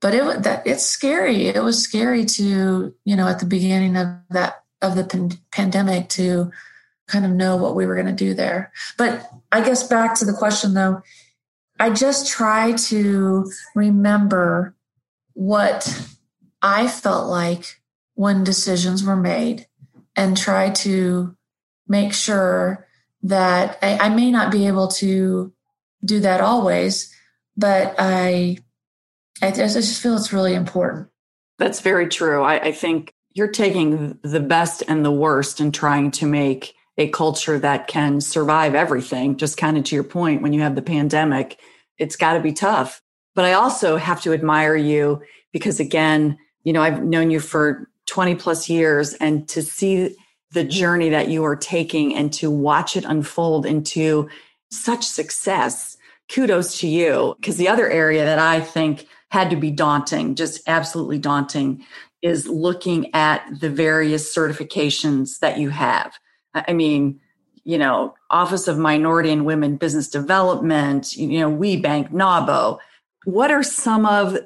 But 0.00 0.14
it 0.14 0.42
that 0.44 0.64
it's 0.66 0.84
scary. 0.84 1.46
It 1.46 1.62
was 1.62 1.82
scary 1.82 2.24
to, 2.24 2.94
you 3.04 3.16
know, 3.16 3.26
at 3.26 3.40
the 3.40 3.46
beginning 3.46 3.96
of 3.96 4.08
that 4.30 4.62
of 4.82 4.96
the 4.96 5.04
pan- 5.04 5.38
pandemic 5.50 6.08
to 6.10 6.50
kind 7.06 7.24
of 7.24 7.30
know 7.30 7.56
what 7.56 7.74
we 7.74 7.86
were 7.86 7.94
going 7.94 8.06
to 8.06 8.12
do 8.12 8.34
there. 8.34 8.72
But 8.96 9.28
I 9.50 9.62
guess 9.62 9.82
back 9.82 10.14
to 10.16 10.24
the 10.24 10.32
question 10.32 10.74
though, 10.74 11.02
I 11.80 11.90
just 11.90 12.28
try 12.28 12.72
to 12.72 13.50
remember 13.74 14.74
what 15.32 16.08
I 16.60 16.88
felt 16.88 17.28
like 17.28 17.80
when 18.14 18.44
decisions 18.44 19.04
were 19.04 19.16
made 19.16 19.66
and 20.16 20.36
try 20.36 20.70
to 20.70 21.36
make 21.86 22.12
sure 22.12 22.86
that 23.22 23.78
I, 23.80 23.98
I, 23.98 24.08
may 24.08 24.30
not 24.30 24.50
be 24.50 24.66
able 24.66 24.88
to 24.88 25.52
do 26.04 26.20
that 26.20 26.40
always, 26.40 27.14
but 27.56 27.94
I, 27.98 28.58
I 29.40 29.52
just 29.52 30.02
feel 30.02 30.16
it's 30.16 30.32
really 30.32 30.54
important. 30.54 31.08
That's 31.58 31.80
very 31.80 32.08
true. 32.08 32.42
I, 32.42 32.60
I 32.60 32.72
think 32.72 33.12
you're 33.38 33.48
taking 33.48 34.18
the 34.22 34.40
best 34.40 34.82
and 34.88 35.04
the 35.04 35.12
worst 35.12 35.60
and 35.60 35.72
trying 35.72 36.10
to 36.10 36.26
make 36.26 36.74
a 36.98 37.08
culture 37.08 37.58
that 37.60 37.86
can 37.86 38.20
survive 38.20 38.74
everything. 38.74 39.36
Just 39.36 39.56
kind 39.56 39.78
of 39.78 39.84
to 39.84 39.94
your 39.94 40.04
point, 40.04 40.42
when 40.42 40.52
you 40.52 40.60
have 40.60 40.74
the 40.74 40.82
pandemic, 40.82 41.60
it's 41.96 42.16
got 42.16 42.34
to 42.34 42.40
be 42.40 42.52
tough. 42.52 43.00
But 43.36 43.44
I 43.44 43.52
also 43.52 43.96
have 43.96 44.20
to 44.22 44.32
admire 44.32 44.74
you 44.74 45.22
because, 45.52 45.78
again, 45.78 46.36
you 46.64 46.72
know, 46.72 46.82
I've 46.82 47.04
known 47.04 47.30
you 47.30 47.38
for 47.38 47.88
20 48.06 48.34
plus 48.34 48.68
years 48.68 49.14
and 49.14 49.48
to 49.50 49.62
see 49.62 50.16
the 50.50 50.64
journey 50.64 51.10
that 51.10 51.28
you 51.28 51.44
are 51.44 51.54
taking 51.54 52.16
and 52.16 52.32
to 52.32 52.50
watch 52.50 52.96
it 52.96 53.04
unfold 53.04 53.64
into 53.64 54.28
such 54.72 55.04
success. 55.04 55.96
Kudos 56.28 56.80
to 56.80 56.88
you. 56.88 57.36
Because 57.38 57.56
the 57.56 57.68
other 57.68 57.88
area 57.88 58.24
that 58.24 58.40
I 58.40 58.60
think 58.60 59.06
had 59.30 59.50
to 59.50 59.56
be 59.56 59.70
daunting, 59.70 60.34
just 60.34 60.60
absolutely 60.66 61.18
daunting, 61.18 61.84
is 62.22 62.46
looking 62.46 63.14
at 63.14 63.44
the 63.60 63.70
various 63.70 64.34
certifications 64.34 65.38
that 65.38 65.58
you 65.58 65.70
have. 65.70 66.18
I 66.54 66.72
mean, 66.72 67.20
you 67.64 67.78
know, 67.78 68.14
Office 68.30 68.66
of 68.66 68.78
Minority 68.78 69.30
and 69.30 69.44
Women 69.44 69.76
Business 69.76 70.08
Development, 70.08 71.16
you 71.16 71.40
know, 71.40 71.50
WBENC, 71.50 72.10
NAWBO. 72.10 72.78
What 73.24 73.50
are 73.50 73.62
some 73.62 74.06
of 74.06 74.38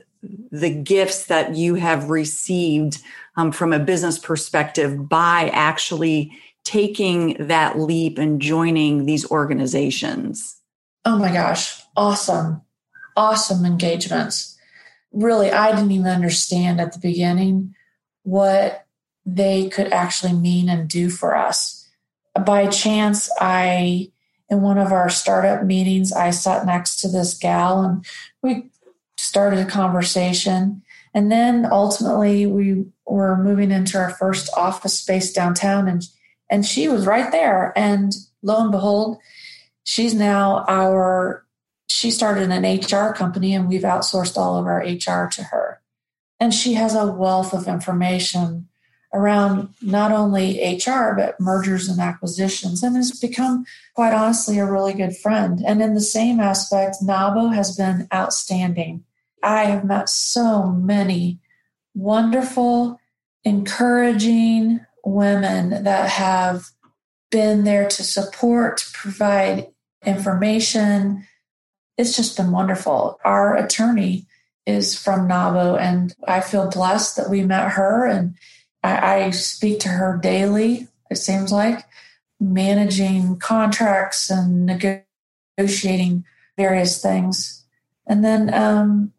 the 0.51 0.71
gifts 0.71 1.27
that 1.27 1.55
you 1.55 1.77
have 1.77 2.11
received 2.11 2.99
um, 3.37 3.53
from 3.53 3.73
a 3.73 3.79
business 3.79 4.19
perspective 4.19 5.09
by 5.09 5.51
actually 5.53 6.33
taking 6.65 7.37
that 7.47 7.79
leap 7.79 8.19
and 8.19 8.41
joining 8.41 9.07
these 9.07 9.29
organizations? 9.31 10.57
Oh 11.05 11.19
my 11.19 11.33
gosh, 11.33 11.83
awesome, 11.97 12.63
awesome 13.17 13.65
engagements. 13.65 14.52
Really, 15.13 15.51
I 15.51 15.75
didn't 15.75 15.93
even 15.93 16.07
understand 16.07 16.81
at 16.81 16.93
the 16.93 16.99
beginning 16.99 17.75
what 18.23 18.87
they 19.27 19.69
could 19.69 19.93
actually 19.93 20.33
mean 20.33 20.69
and 20.69 20.89
do 20.89 21.11
for 21.11 21.37
us. 21.37 21.89
By 22.47 22.67
chance, 22.69 23.31
I, 23.41 24.11
in 24.49 24.63
one 24.63 24.79
of 24.79 24.91
our 24.91 25.11
startup 25.11 25.65
meetings, 25.65 26.13
I 26.13 26.31
sat 26.31 26.65
next 26.65 26.97
to 27.01 27.09
this 27.09 27.35
gal 27.35 27.83
and 27.83 28.05
we 28.43 28.71
started 29.17 29.61
a 29.61 29.67
conversation. 29.67 30.83
And 31.15 31.31
then 31.31 31.67
ultimately, 31.71 32.47
we 32.47 32.87
were 33.07 33.37
moving 33.37 33.71
into 33.71 33.99
our 33.99 34.11
first 34.11 34.49
office 34.57 34.99
space 34.99 35.33
downtown, 35.33 35.87
and 35.89 36.03
and 36.49 36.65
she 36.65 36.89
was 36.89 37.07
right 37.07 37.31
there. 37.31 37.73
And 37.77 38.15
lo 38.43 38.63
and 38.63 38.73
behold, 38.73 39.19
she's 39.85 40.15
now 40.15 40.65
our. 40.69 41.42
She 41.93 42.11
started 42.11 42.51
an 42.51 42.65
HR 42.65 43.13
company, 43.13 43.55
and 43.55 43.69
we've 43.69 43.83
outsourced 43.83 44.37
all 44.37 44.57
of 44.57 44.67
our 44.67 44.79
HR 44.79 45.29
to 45.29 45.43
her. 45.45 45.81
And 46.41 46.53
she 46.53 46.75
has 46.75 46.95
a 46.95 47.07
wealth 47.07 47.53
of 47.53 47.69
information 47.69 48.69
around 49.15 49.69
not 49.83 50.11
only 50.11 50.59
HR, 50.59 51.13
but 51.15 51.39
mergers 51.39 51.89
and 51.89 52.01
acquisitions, 52.01 52.83
and 52.83 52.97
has 52.97 53.21
become, 53.21 53.67
quite 53.95 54.15
honestly, 54.15 54.59
a 54.59 54.65
really 54.65 54.95
good 54.95 55.17
friend. 55.17 55.61
And 55.65 55.83
in 55.83 55.95
the 55.95 56.01
same 56.01 56.41
aspect, 56.41 56.97
NAWBO 57.03 57.55
has 57.55 57.77
been 57.77 58.09
outstanding. 58.13 59.05
I 59.43 59.65
have 59.65 59.85
met 59.85 60.09
so 60.09 60.73
many 60.73 61.41
wonderful, 61.95 62.99
encouraging 63.45 64.81
women 65.05 65.85
that 65.85 66.09
have 66.09 66.71
been 67.31 67.65
there 67.65 67.87
to 67.89 68.03
support, 68.03 68.89
provide 68.93 69.67
information. 70.05 71.27
It's 71.97 72.17
just 72.17 72.37
been 72.37 72.53
wonderful. 72.53 73.19
Our 73.25 73.57
attorney 73.57 74.27
is 74.67 74.99
from 74.99 75.29
NAWBO, 75.29 75.79
and 75.79 76.15
I 76.27 76.41
feel 76.41 76.71
blessed 76.71 77.17
that 77.17 77.31
we 77.31 77.43
met 77.43 77.73
her. 77.73 78.07
And 78.07 78.35
I, 78.83 79.15
I 79.15 79.31
speak 79.31 79.81
to 79.81 79.89
her 79.89 80.19
daily, 80.23 80.89
it 81.11 81.17
seems 81.17 81.53
like, 81.53 81.85
managing 82.41 83.39
contracts 83.39 84.31
and 84.31 84.67
negotiating 84.67 86.25
various 86.57 87.01
things. 87.03 87.65
And 88.07 88.25
then 88.25 88.53
um, 88.53 89.13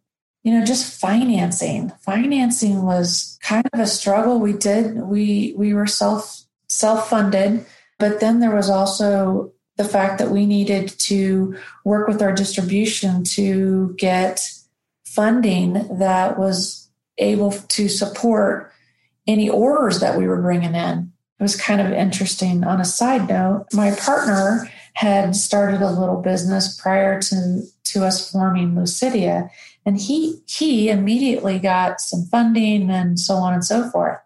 you 0.43 0.51
know 0.51 0.65
just 0.65 0.99
financing 0.99 1.91
financing 2.01 2.83
was 2.83 3.39
kind 3.41 3.65
of 3.73 3.79
a 3.79 3.87
struggle 3.87 4.39
we 4.39 4.53
did 4.53 4.97
we 4.97 5.53
we 5.57 5.73
were 5.73 5.87
self 5.87 6.43
self 6.67 7.09
funded 7.09 7.65
but 7.97 8.19
then 8.19 8.39
there 8.39 8.55
was 8.55 8.69
also 8.69 9.51
the 9.77 9.83
fact 9.83 10.19
that 10.19 10.29
we 10.29 10.45
needed 10.45 10.89
to 10.99 11.57
work 11.83 12.07
with 12.07 12.21
our 12.21 12.31
distribution 12.31 13.23
to 13.23 13.95
get 13.97 14.49
funding 15.05 15.97
that 15.97 16.37
was 16.37 16.89
able 17.17 17.51
to 17.51 17.87
support 17.87 18.71
any 19.27 19.49
orders 19.49 19.99
that 19.99 20.17
we 20.17 20.27
were 20.27 20.41
bringing 20.41 20.75
in. 20.75 21.11
It 21.39 21.43
was 21.43 21.59
kind 21.59 21.81
of 21.81 21.91
interesting. 21.91 22.63
On 22.63 22.79
a 22.79 22.85
side 22.85 23.27
note 23.27 23.65
my 23.73 23.91
partner 23.95 24.69
had 24.93 25.35
started 25.35 25.81
a 25.81 25.91
little 25.91 26.21
business 26.21 26.79
prior 26.79 27.19
to 27.21 27.61
to 27.85 28.05
us 28.05 28.31
forming 28.31 28.73
lucidia 28.73 29.49
and 29.85 29.99
he 29.99 30.41
he 30.47 30.89
immediately 30.89 31.59
got 31.59 31.99
some 31.99 32.25
funding 32.25 32.89
and 32.89 33.19
so 33.19 33.35
on 33.35 33.53
and 33.53 33.65
so 33.65 33.89
forth. 33.89 34.19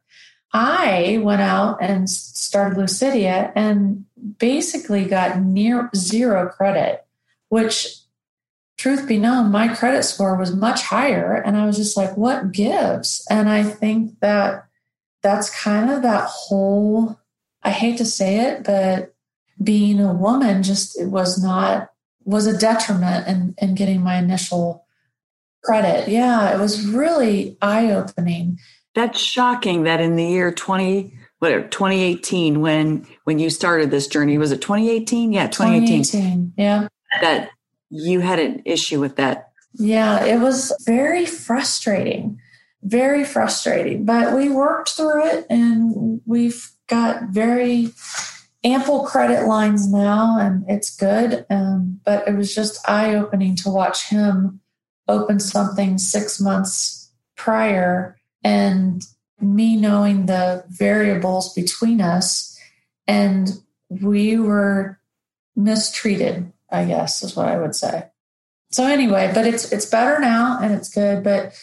I 0.54 1.20
went 1.22 1.42
out 1.42 1.78
and 1.82 2.10
started 2.10 2.78
lucidia 2.78 3.52
and 3.56 4.06
basically 4.38 5.06
got 5.06 5.40
near 5.40 5.90
zero 5.96 6.48
credit 6.50 7.06
which 7.50 7.88
truth 8.78 9.08
be 9.08 9.18
known 9.18 9.52
my 9.52 9.68
credit 9.74 10.04
score 10.04 10.36
was 10.36 10.56
much 10.56 10.82
higher 10.84 11.36
and 11.46 11.58
i 11.58 11.66
was 11.66 11.78
just 11.78 11.98
like 11.98 12.16
what 12.18 12.52
gives 12.52 13.26
and 13.30 13.50
i 13.50 13.64
think 13.64 14.20
that 14.20 14.68
that's 15.22 15.50
kind 15.62 15.90
of 15.90 16.02
that 16.02 16.28
whole 16.30 17.20
i 17.64 17.70
hate 17.70 17.98
to 17.98 18.06
say 18.06 18.40
it 18.40 18.64
but 18.64 19.14
being 19.64 20.00
a 20.00 20.14
woman 20.14 20.64
just 20.64 21.00
it 21.00 21.08
was 21.08 21.42
not 21.42 21.90
was 22.28 22.46
a 22.46 22.58
detriment 22.58 23.26
in, 23.28 23.56
in 23.58 23.74
getting 23.74 24.02
my 24.02 24.18
initial 24.18 24.86
credit. 25.64 26.10
Yeah, 26.10 26.54
it 26.54 26.60
was 26.60 26.86
really 26.86 27.58
eye 27.62 27.92
opening. 27.92 28.60
That's 28.96 29.20
shocking 29.20 29.84
that 29.84 30.02
in 30.02 30.16
the 30.16 30.26
year 30.26 30.52
20 30.52 31.14
what 31.40 31.72
2018 31.72 32.62
when 32.62 33.06
when 33.24 33.40
you 33.40 33.50
started 33.50 33.92
this 33.92 34.08
journey 34.08 34.38
was 34.38 34.52
it 34.52 34.62
2018 34.62 35.34
yeah 35.34 35.48
2018, 35.48 36.04
2018 36.04 36.54
yeah. 36.58 36.88
That 37.22 37.50
you 37.90 38.20
had 38.20 38.40
an 38.40 38.62
issue 38.66 39.00
with 39.00 39.16
that. 39.16 39.52
Yeah 39.74 40.24
it 40.26 40.40
was 40.40 40.74
very 40.86 41.26
frustrating 41.26 42.40
very 42.84 43.24
frustrating 43.24 44.06
but 44.06 44.36
we 44.36 44.50
worked 44.50 44.90
through 44.90 45.26
it 45.26 45.46
and 45.50 46.22
we've 46.26 46.72
got 46.88 47.30
very 47.30 47.90
ample 48.64 49.04
credit 49.04 49.46
lines 49.46 49.92
now 49.92 50.38
and 50.40 50.66
it's 50.68 50.96
good 50.96 51.46
um, 51.50 52.00
but 52.06 52.28
it 52.28 52.36
was 52.36 52.54
just 52.54 52.88
eye-opening 52.90 53.56
to 53.56 53.70
watch 53.70 54.10
him 54.10 54.60
open 55.08 55.40
something 55.40 55.98
six 55.98 56.40
months 56.40 57.12
prior 57.36 58.18
and 58.44 59.04
me 59.40 59.76
knowing 59.76 60.26
the 60.26 60.64
variables 60.70 61.54
between 61.54 62.02
us 62.02 62.58
and 63.08 63.62
we 63.90 64.38
were 64.38 65.00
mistreated 65.56 66.52
i 66.72 66.84
guess 66.86 67.24
is 67.24 67.36
what 67.36 67.48
i 67.48 67.58
would 67.58 67.76
say 67.76 68.06
so 68.72 68.86
anyway 68.86 69.32
but 69.34 69.46
it's 69.46 69.72
it's 69.72 69.86
better 69.86 70.20
now 70.20 70.60
and 70.62 70.74
it's 70.74 70.90
good 70.90 71.24
but 71.24 71.54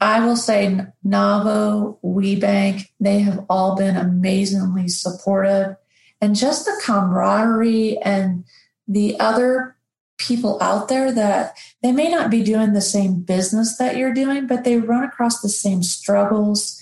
i 0.00 0.24
will 0.24 0.36
say 0.36 0.78
NAWBO 1.06 1.98
WBENC 2.02 2.88
they 3.00 3.20
have 3.20 3.44
all 3.48 3.76
been 3.76 3.96
amazingly 3.96 4.88
supportive 4.88 5.76
and 6.20 6.36
just 6.36 6.64
the 6.64 6.80
camaraderie 6.84 7.98
and 7.98 8.44
the 8.86 9.18
other 9.18 9.76
people 10.18 10.62
out 10.62 10.88
there 10.88 11.12
that 11.12 11.58
they 11.82 11.92
may 11.92 12.08
not 12.08 12.30
be 12.30 12.42
doing 12.42 12.72
the 12.72 12.80
same 12.80 13.20
business 13.20 13.76
that 13.76 13.96
you're 13.96 14.14
doing, 14.14 14.46
but 14.46 14.64
they 14.64 14.78
run 14.78 15.04
across 15.04 15.40
the 15.40 15.48
same 15.48 15.82
struggles. 15.82 16.80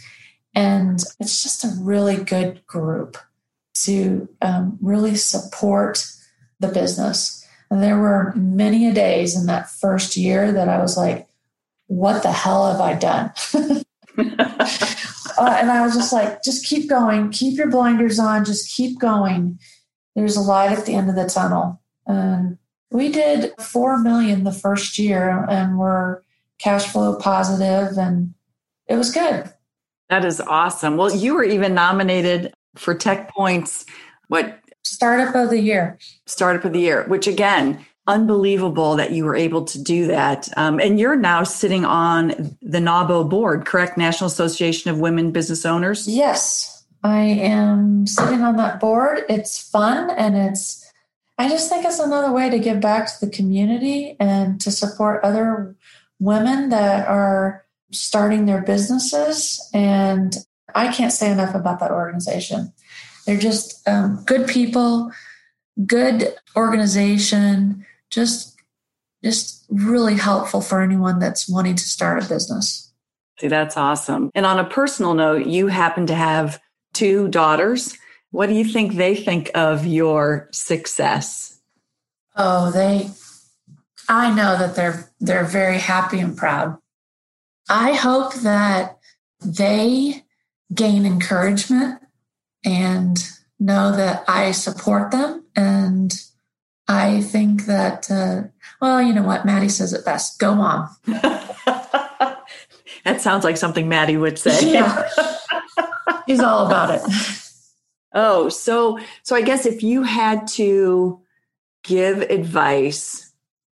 And 0.54 1.02
it's 1.18 1.42
just 1.42 1.64
a 1.64 1.74
really 1.80 2.16
good 2.16 2.66
group 2.66 3.16
to 3.84 4.28
um, 4.42 4.78
really 4.80 5.14
support 5.14 6.06
the 6.58 6.68
business. 6.68 7.46
And 7.70 7.82
there 7.82 7.98
were 7.98 8.32
many 8.34 8.88
a 8.88 8.92
days 8.92 9.36
in 9.36 9.46
that 9.46 9.70
first 9.70 10.16
year 10.16 10.52
that 10.52 10.68
I 10.68 10.80
was 10.80 10.96
like, 10.96 11.28
what 11.86 12.22
the 12.22 12.32
hell 12.32 12.70
have 12.70 12.80
I 12.80 12.94
done? 12.94 13.32
uh, 15.38 15.56
and 15.58 15.70
I 15.70 15.82
was 15.82 15.94
just 15.94 16.12
like, 16.12 16.42
just 16.42 16.66
keep 16.66 16.88
going, 16.88 17.30
keep 17.30 17.56
your 17.56 17.70
blinders 17.70 18.18
on, 18.18 18.44
just 18.44 18.74
keep 18.74 18.98
going. 18.98 19.58
There's 20.16 20.36
a 20.36 20.40
light 20.40 20.76
at 20.76 20.86
the 20.86 20.94
end 20.94 21.08
of 21.08 21.16
the 21.16 21.28
tunnel. 21.28 21.80
And 22.06 22.58
we 22.90 23.10
did 23.10 23.52
four 23.60 23.98
million 23.98 24.44
the 24.44 24.52
first 24.52 24.98
year 24.98 25.46
and 25.48 25.78
we're 25.78 26.22
cash 26.58 26.86
flow 26.86 27.16
positive 27.16 27.96
and 27.96 28.34
it 28.86 28.96
was 28.96 29.12
good. 29.12 29.52
That 30.10 30.24
is 30.24 30.40
awesome. 30.40 30.96
Well, 30.96 31.14
you 31.14 31.34
were 31.34 31.44
even 31.44 31.72
nominated 31.72 32.52
for 32.74 32.94
Tech 32.94 33.30
Points, 33.30 33.86
what 34.28 34.58
startup 34.82 35.34
of 35.34 35.50
the 35.50 35.60
year. 35.60 35.98
Startup 36.26 36.64
of 36.64 36.72
the 36.72 36.80
year, 36.80 37.04
which 37.04 37.28
again, 37.28 37.86
unbelievable 38.06 38.96
that 38.96 39.12
you 39.12 39.24
were 39.24 39.36
able 39.36 39.64
to 39.64 39.80
do 39.80 40.08
that. 40.08 40.48
Um, 40.56 40.80
and 40.80 40.98
you're 40.98 41.16
now 41.16 41.44
sitting 41.44 41.84
on 41.84 42.56
the 42.60 42.78
NAWBO 42.78 43.30
board, 43.30 43.66
correct? 43.66 43.96
National 43.96 44.26
Association 44.26 44.90
of 44.90 44.98
Women 44.98 45.30
Business 45.30 45.64
Owners? 45.64 46.08
Yes, 46.08 46.84
I 47.04 47.20
am 47.20 48.06
sitting 48.06 48.42
on 48.42 48.56
that 48.56 48.80
board. 48.80 49.24
It's 49.28 49.62
fun 49.70 50.10
and 50.10 50.36
it's 50.36 50.86
I 51.38 51.48
just 51.48 51.70
think 51.70 51.86
it's 51.86 51.98
another 51.98 52.32
way 52.32 52.50
to 52.50 52.58
give 52.58 52.80
back 52.80 53.06
to 53.06 53.24
the 53.24 53.32
community 53.32 54.14
and 54.20 54.60
to 54.60 54.70
support 54.70 55.24
other 55.24 55.74
women 56.18 56.68
that 56.68 57.08
are 57.08 57.64
starting 57.92 58.46
their 58.46 58.62
businesses. 58.62 59.61
And 59.74 60.37
I 60.74 60.92
can't 60.92 61.12
say 61.12 61.31
enough 61.31 61.55
about 61.55 61.81
that 61.81 61.90
organization. 61.90 62.72
They're 63.26 63.38
just 63.38 63.87
um, 63.88 64.22
good 64.26 64.46
people, 64.48 65.12
good 65.87 66.35
organization, 66.57 67.87
just 68.11 68.57
just 69.22 69.66
really 69.68 70.14
helpful 70.14 70.62
for 70.62 70.81
anyone 70.81 71.18
that's 71.18 71.46
wanting 71.46 71.74
to 71.74 71.83
start 71.83 72.24
a 72.24 72.26
business. 72.26 72.90
See, 73.38 73.48
that's 73.48 73.76
awesome. 73.76 74.31
And 74.35 74.46
on 74.46 74.59
a 74.59 74.64
personal 74.64 75.12
note, 75.12 75.46
you 75.46 75.66
happen 75.66 76.07
to 76.07 76.14
have 76.14 76.59
two 76.94 77.29
daughters 77.29 77.96
What 78.31 78.46
do 78.46 78.55
you 78.55 78.64
think 78.64 78.94
they 78.94 79.14
think 79.16 79.50
of 79.55 79.85
your 79.87 80.48
success? 80.53 81.61
Oh, 82.37 82.70
they 82.70 83.11
I 84.09 84.35
know 84.35 84.57
that 84.59 84.74
they're 84.76 85.11
they're 85.20 85.44
very 85.44 85.79
happy 85.79 86.20
and 86.20 86.37
proud. 86.37 86.79
I 87.70 87.92
hope 87.92 88.35
that 88.35 88.98
they 89.40 90.24
gain 90.74 91.06
encouragement 91.06 92.02
and 92.64 93.18
know 93.59 93.92
that 93.92 94.24
I 94.28 94.50
support 94.50 95.12
them. 95.12 95.44
And 95.54 96.12
I 96.88 97.20
think 97.20 97.66
that, 97.66 98.11
uh, 98.11 98.48
well, 98.80 99.00
you 99.00 99.12
know 99.14 99.22
what? 99.22 99.44
Maddie 99.44 99.68
says 99.68 99.92
it 99.92 100.04
best 100.04 100.40
go 100.40 100.54
mom. 100.54 100.88
that 101.06 102.40
sounds 103.18 103.44
like 103.44 103.56
something 103.56 103.88
Maddie 103.88 104.16
would 104.16 104.38
say. 104.38 104.72
Yeah. 104.72 105.09
He's 106.26 106.40
all 106.40 106.66
about 106.66 106.90
it. 106.90 107.02
Oh, 108.12 108.48
so 108.48 108.98
so 109.22 109.37
I 109.37 109.42
guess 109.42 109.66
if 109.66 109.85
you 109.85 110.02
had 110.02 110.48
to 110.48 111.20
give 111.85 112.22
advice 112.22 113.33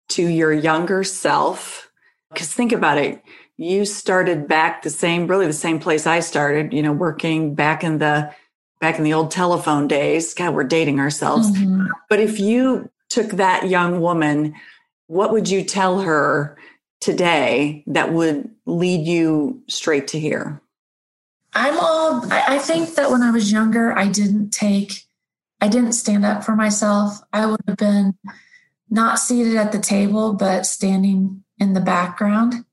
to 0.10 0.28
your 0.28 0.54
younger 0.54 1.04
self, 1.04 1.90
because 2.30 2.54
think 2.54 2.72
about 2.72 3.00
it, 3.00 3.24
you 3.58 3.86
started 3.86 4.48
back 4.48 4.84
the 4.84 4.90
same, 4.90 5.28
really 5.28 5.48
the 5.48 5.54
same 5.54 5.80
place 5.80 6.06
I 6.06 6.20
started, 6.20 6.74
you 6.74 6.82
know, 6.82 6.94
working 6.94 7.56
back 7.56 7.84
in 7.84 7.98
the 7.98 8.34
back 8.80 8.98
in 8.98 9.04
the 9.04 9.14
old 9.14 9.32
telephone 9.32 9.88
days. 9.88 10.34
God, 10.34 10.54
we're 10.54 10.64
dating 10.64 11.00
ourselves. 11.00 11.52
Mm-hmm. 11.52 11.88
But 12.10 12.20
if 12.20 12.40
you 12.40 12.92
took 13.10 13.32
that 13.32 13.68
young 13.68 14.02
woman, 14.02 14.54
what 15.08 15.32
would 15.32 15.50
you 15.50 15.64
tell 15.64 16.02
her 16.02 16.58
today 17.02 17.84
that 17.88 18.14
would 18.14 18.50
lead 18.66 19.08
you 19.08 19.64
straight 19.68 20.08
to 20.10 20.20
here? 20.20 20.62
I'm 21.54 21.80
all, 21.80 22.32
I 22.32 22.60
think 22.60 22.96
that 22.96 23.10
when 23.10 23.24
I 23.24 23.32
was 23.32 23.52
younger, 23.52 23.98
I 23.98 24.10
didn't 24.10 24.52
take, 24.52 25.08
I 25.60 25.70
didn't 25.70 25.94
stand 25.94 26.24
up 26.24 26.44
for 26.44 26.56
myself. 26.56 27.20
I 27.34 27.48
would 27.48 27.62
have 27.68 27.78
been 27.78 28.16
not 28.92 29.18
seated 29.18 29.56
at 29.56 29.72
the 29.72 29.80
table, 29.80 30.34
but 30.34 30.68
standing 30.68 31.44
in 31.58 31.74
the 31.74 31.82
background. 31.82 32.66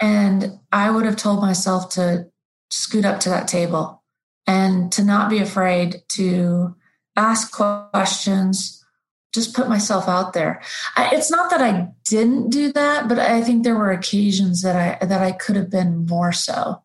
And 0.00 0.58
I 0.72 0.90
would 0.90 1.04
have 1.04 1.16
told 1.16 1.40
myself 1.40 1.90
to 1.90 2.26
scoot 2.70 3.04
up 3.04 3.20
to 3.20 3.28
that 3.28 3.48
table 3.48 4.02
and 4.46 4.90
to 4.92 5.04
not 5.04 5.28
be 5.28 5.38
afraid 5.38 6.02
to 6.08 6.74
ask 7.16 7.52
questions, 7.52 8.84
just 9.32 9.54
put 9.54 9.68
myself 9.68 10.08
out 10.08 10.32
there. 10.32 10.62
I, 10.96 11.14
it's 11.14 11.30
not 11.30 11.50
that 11.50 11.60
I 11.60 11.88
didn't 12.08 12.50
do 12.50 12.72
that, 12.72 13.08
but 13.08 13.18
I 13.18 13.42
think 13.42 13.62
there 13.62 13.76
were 13.76 13.92
occasions 13.92 14.62
that 14.62 14.76
I 14.76 15.04
that 15.04 15.22
I 15.22 15.32
could 15.32 15.56
have 15.56 15.70
been 15.70 16.06
more 16.06 16.32
so. 16.32 16.82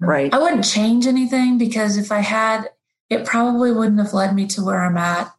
Right. 0.00 0.32
I 0.32 0.38
wouldn't 0.38 0.64
change 0.64 1.06
anything 1.06 1.56
because 1.56 1.96
if 1.96 2.12
I 2.12 2.20
had, 2.20 2.68
it 3.08 3.24
probably 3.24 3.72
wouldn't 3.72 3.98
have 3.98 4.12
led 4.12 4.34
me 4.34 4.46
to 4.48 4.64
where 4.64 4.84
I'm 4.84 4.96
at. 4.96 5.32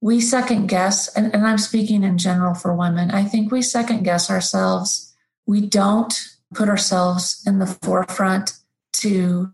We 0.00 0.20
second 0.20 0.66
guess, 0.66 1.14
and, 1.14 1.32
and 1.34 1.46
I'm 1.46 1.58
speaking 1.58 2.02
in 2.02 2.18
general 2.18 2.54
for 2.54 2.74
women. 2.74 3.10
I 3.10 3.24
think 3.24 3.52
we 3.52 3.62
second 3.62 4.02
guess 4.02 4.30
ourselves. 4.30 5.14
We 5.46 5.60
don't 5.60 6.12
put 6.54 6.68
ourselves 6.68 7.42
in 7.46 7.58
the 7.58 7.66
forefront 7.66 8.52
to 8.94 9.52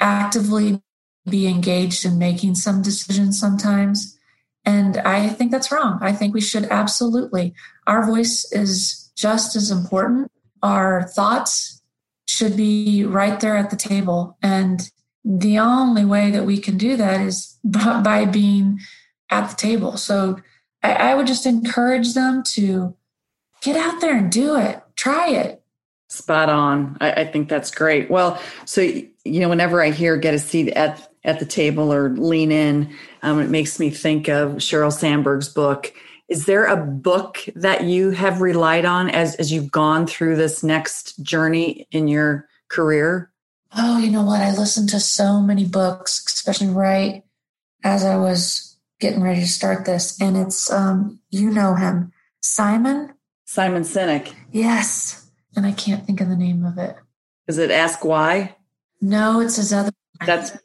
actively 0.00 0.82
be 1.28 1.46
engaged 1.46 2.04
in 2.04 2.18
making 2.18 2.54
some 2.54 2.82
decisions 2.82 3.38
sometimes. 3.38 4.18
And 4.64 4.98
I 4.98 5.28
think 5.28 5.50
that's 5.50 5.72
wrong. 5.72 5.98
I 6.00 6.12
think 6.12 6.34
we 6.34 6.40
should 6.40 6.64
absolutely. 6.64 7.54
Our 7.86 8.06
voice 8.06 8.50
is 8.52 9.10
just 9.16 9.56
as 9.56 9.70
important. 9.70 10.30
Our 10.62 11.04
thoughts 11.08 11.82
should 12.26 12.56
be 12.56 13.04
right 13.04 13.38
there 13.40 13.56
at 13.56 13.70
the 13.70 13.76
table. 13.76 14.36
And 14.42 14.90
the 15.24 15.58
only 15.58 16.04
way 16.04 16.30
that 16.30 16.44
we 16.44 16.58
can 16.58 16.76
do 16.76 16.96
that 16.96 17.20
is 17.20 17.58
by 17.64 18.24
being 18.24 18.80
at 19.30 19.50
the 19.50 19.56
table. 19.56 19.96
So 19.96 20.40
I, 20.82 21.14
would 21.14 21.26
just 21.26 21.46
encourage 21.46 22.12
them 22.12 22.42
to 22.48 22.94
get 23.62 23.76
out 23.76 24.00
there 24.02 24.16
and 24.16 24.30
do 24.30 24.56
it, 24.56 24.82
try 24.96 25.30
it. 25.30 25.62
Spot 26.14 26.48
on. 26.48 26.96
I, 27.00 27.12
I, 27.12 27.24
think 27.24 27.48
that's 27.48 27.72
great. 27.72 28.08
Well, 28.08 28.40
so 28.66 28.82
you 28.82 29.40
know, 29.40 29.48
whenever 29.48 29.82
I 29.82 29.90
hear 29.90 30.16
"get 30.16 30.32
a 30.32 30.38
seat 30.38 30.68
at 30.74 31.10
at 31.24 31.40
the 31.40 31.44
table" 31.44 31.92
or 31.92 32.10
"lean 32.10 32.52
in," 32.52 32.94
um, 33.22 33.40
it 33.40 33.50
makes 33.50 33.80
me 33.80 33.90
think 33.90 34.28
of 34.28 34.52
Sheryl 34.52 34.92
Sandberg's 34.92 35.48
book. 35.48 35.92
Is 36.28 36.46
there 36.46 36.66
a 36.66 36.76
book 36.76 37.40
that 37.56 37.82
you 37.82 38.12
have 38.12 38.40
relied 38.40 38.84
on 38.84 39.10
as 39.10 39.34
as 39.36 39.52
you've 39.52 39.72
gone 39.72 40.06
through 40.06 40.36
this 40.36 40.62
next 40.62 41.20
journey 41.20 41.88
in 41.90 42.06
your 42.06 42.48
career? 42.68 43.32
Oh, 43.76 43.98
you 43.98 44.12
know 44.12 44.22
what? 44.22 44.40
I 44.40 44.56
listened 44.56 44.90
to 44.90 45.00
so 45.00 45.40
many 45.40 45.64
books, 45.64 46.22
especially 46.28 46.68
right 46.68 47.24
as 47.82 48.04
I 48.04 48.14
was 48.14 48.76
getting 49.00 49.20
ready 49.20 49.40
to 49.40 49.48
start 49.48 49.84
this, 49.84 50.20
and 50.20 50.36
it's 50.36 50.70
um, 50.70 51.18
you 51.30 51.50
know 51.50 51.74
him, 51.74 52.12
Simon. 52.40 53.14
Simon 53.46 53.82
Sinek. 53.82 54.32
Yes 54.52 55.23
and 55.56 55.66
I 55.66 55.72
can't 55.72 56.06
think 56.06 56.20
of 56.20 56.28
the 56.28 56.36
name 56.36 56.64
of 56.64 56.78
it. 56.78 56.96
Is 57.46 57.58
it 57.58 57.70
Ask 57.70 58.04
Why? 58.04 58.56
No, 59.00 59.40
it's 59.40 59.56
his 59.56 59.72
other. 59.72 59.90
That's 60.24 60.56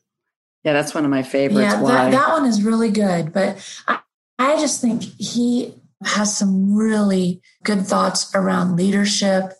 yeah, 0.63 0.73
that's 0.73 0.93
one 0.93 1.05
of 1.05 1.11
my 1.11 1.23
favorites. 1.23 1.73
Yeah, 1.73 1.81
that, 1.81 2.11
that 2.11 2.29
one 2.29 2.45
is 2.45 2.63
really 2.63 2.91
good, 2.91 3.33
but 3.33 3.57
I, 3.87 3.99
I 4.37 4.59
just 4.59 4.81
think 4.81 5.03
he 5.03 5.73
has 6.03 6.37
some 6.37 6.75
really 6.75 7.41
good 7.63 7.85
thoughts 7.85 8.33
around 8.33 8.75
leadership 8.75 9.53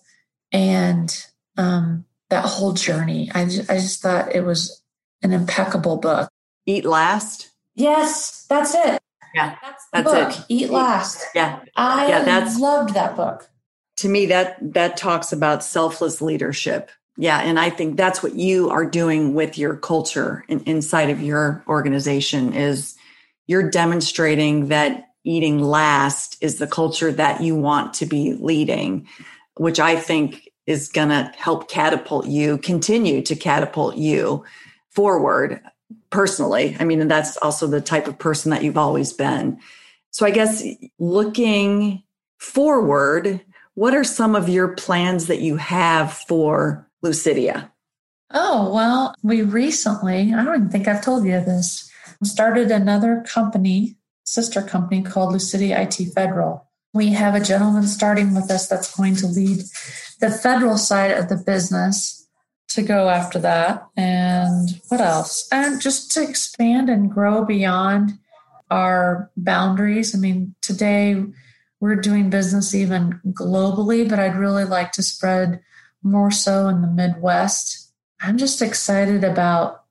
and 0.52 1.26
um, 1.58 2.06
that 2.30 2.46
whole 2.46 2.74
journey. 2.74 3.30
I 3.34 3.46
just, 3.46 3.70
I 3.70 3.76
just 3.76 4.02
thought 4.02 4.34
it 4.36 4.46
was 4.46 4.82
an 5.22 5.34
impeccable 5.34 5.98
book. 5.98 6.30
Eat 6.66 6.86
Last. 6.86 7.50
Yes, 7.76 8.46
that's 8.50 8.74
it. 8.76 9.02
Yeah, 9.34 9.56
that's 9.62 9.86
the 9.92 10.04
that's 10.04 10.12
book. 10.12 10.40
It. 10.40 10.46
Eat 10.50 10.70
Last. 10.70 11.26
Yeah, 11.34 11.60
I 11.76 12.08
yeah, 12.08 12.24
that's 12.24 12.60
loved 12.60 12.94
that 12.94 13.16
book 13.16 13.50
to 14.00 14.10
me 14.10 14.26
that 14.28 14.58
that 14.74 14.98
talks 14.98 15.32
about 15.32 15.64
selfless 15.64 16.22
leadership. 16.22 16.92
Yeah 17.18 17.40
and 17.40 17.60
i 17.60 17.70
think 17.70 17.98
that's 17.98 18.24
what 18.24 18.36
you 18.36 18.70
are 18.70 18.86
doing 18.86 19.34
with 19.34 19.58
your 19.58 19.76
culture 19.76 20.46
in, 20.48 20.62
inside 20.62 21.10
of 21.10 21.22
your 21.22 21.64
organization 21.68 22.54
is 22.54 22.96
you're 23.48 23.70
demonstrating 23.70 24.70
that 24.70 25.10
eating 25.26 25.62
last 25.62 26.38
is 26.42 26.60
the 26.60 26.68
culture 26.68 27.12
that 27.12 27.42
you 27.42 27.56
want 27.56 27.94
to 27.96 28.06
be 28.06 28.34
leading 28.34 29.06
which 29.58 29.80
i 29.80 29.98
think 29.98 30.50
is 30.66 30.88
going 30.88 31.10
to 31.10 31.32
help 31.36 31.68
catapult 31.68 32.28
you 32.28 32.58
continue 32.60 33.22
to 33.24 33.36
catapult 33.36 33.98
you 33.98 34.46
forward 34.92 35.60
personally. 36.10 36.78
I 36.80 36.84
mean 36.84 37.02
and 37.02 37.10
that's 37.10 37.38
also 37.38 37.68
the 37.68 37.82
type 37.82 38.08
of 38.08 38.20
person 38.20 38.52
that 38.52 38.64
you've 38.64 38.78
always 38.78 39.12
been. 39.14 39.60
So 40.12 40.26
i 40.26 40.32
guess 40.32 40.64
looking 41.00 42.04
forward 42.38 43.42
what 43.80 43.96
are 43.96 44.04
some 44.04 44.36
of 44.36 44.50
your 44.50 44.76
plans 44.76 45.28
that 45.28 45.40
you 45.40 45.56
have 45.56 46.12
for 46.12 46.86
Lucidia? 47.02 47.72
Oh, 48.30 48.74
well, 48.74 49.16
we 49.24 49.42
recently, 49.42 50.34
I 50.34 50.44
don't 50.44 50.56
even 50.56 50.70
think 50.70 50.90
I've 50.90 51.02
told 51.02 51.24
you 51.24 51.32
this, 51.40 51.90
started 52.22 52.72
another 52.72 53.24
company, 53.26 53.96
sister 54.26 54.62
company 54.62 55.02
called 55.02 55.34
Lucidia 55.34 55.80
IT 55.80 56.12
Federal. 56.14 56.68
We 56.94 57.12
have 57.14 57.36
a 57.36 57.40
gentleman 57.40 57.88
starting 57.88 58.36
with 58.36 58.52
us 58.52 58.68
that's 58.68 58.94
going 58.94 59.16
to 59.16 59.28
lead 59.28 59.62
the 60.20 60.30
federal 60.30 60.78
side 60.78 61.12
of 61.12 61.30
the 61.30 61.38
business 61.38 62.28
to 62.72 62.82
go 62.82 63.08
after 63.08 63.40
that. 63.40 63.88
And 63.96 64.82
what 64.90 65.00
else? 65.00 65.48
And 65.54 65.80
just 65.80 66.12
to 66.16 66.22
expand 66.22 66.90
and 66.90 67.10
grow 67.10 67.46
beyond 67.46 68.20
our 68.70 69.32
boundaries. 69.38 70.14
I 70.14 70.18
mean, 70.18 70.54
today, 70.62 71.24
we're 71.80 71.96
doing 71.96 72.30
business 72.30 72.76
even 72.76 73.22
globally, 73.28 74.08
but 74.08 74.20
I'd 74.20 74.36
really 74.36 74.66
like 74.66 74.92
to 74.94 75.04
spread 75.04 75.62
more 76.04 76.32
so 76.32 76.68
in 76.68 76.82
the 76.82 76.88
Midwest. 76.88 77.92
I'm 78.22 78.38
just 78.38 78.62
excited 78.62 79.24
about 79.24 79.84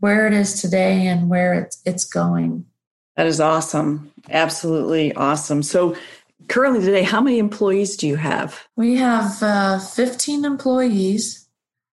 where 0.00 0.26
it 0.26 0.32
is 0.32 0.60
today 0.60 1.06
and 1.06 1.28
where 1.28 1.54
it's 1.54 1.80
it's 1.84 2.04
going. 2.04 2.66
That 3.16 3.26
is 3.26 3.40
awesome. 3.40 4.12
Absolutely 4.30 5.12
awesome. 5.14 5.62
So 5.62 5.96
currently 6.48 6.84
today, 6.84 7.02
how 7.02 7.20
many 7.20 7.38
employees 7.38 7.96
do 7.96 8.08
you 8.08 8.16
have? 8.16 8.66
We 8.76 8.96
have 8.96 9.42
uh, 9.42 9.78
15 9.78 10.44
employees, 10.44 11.46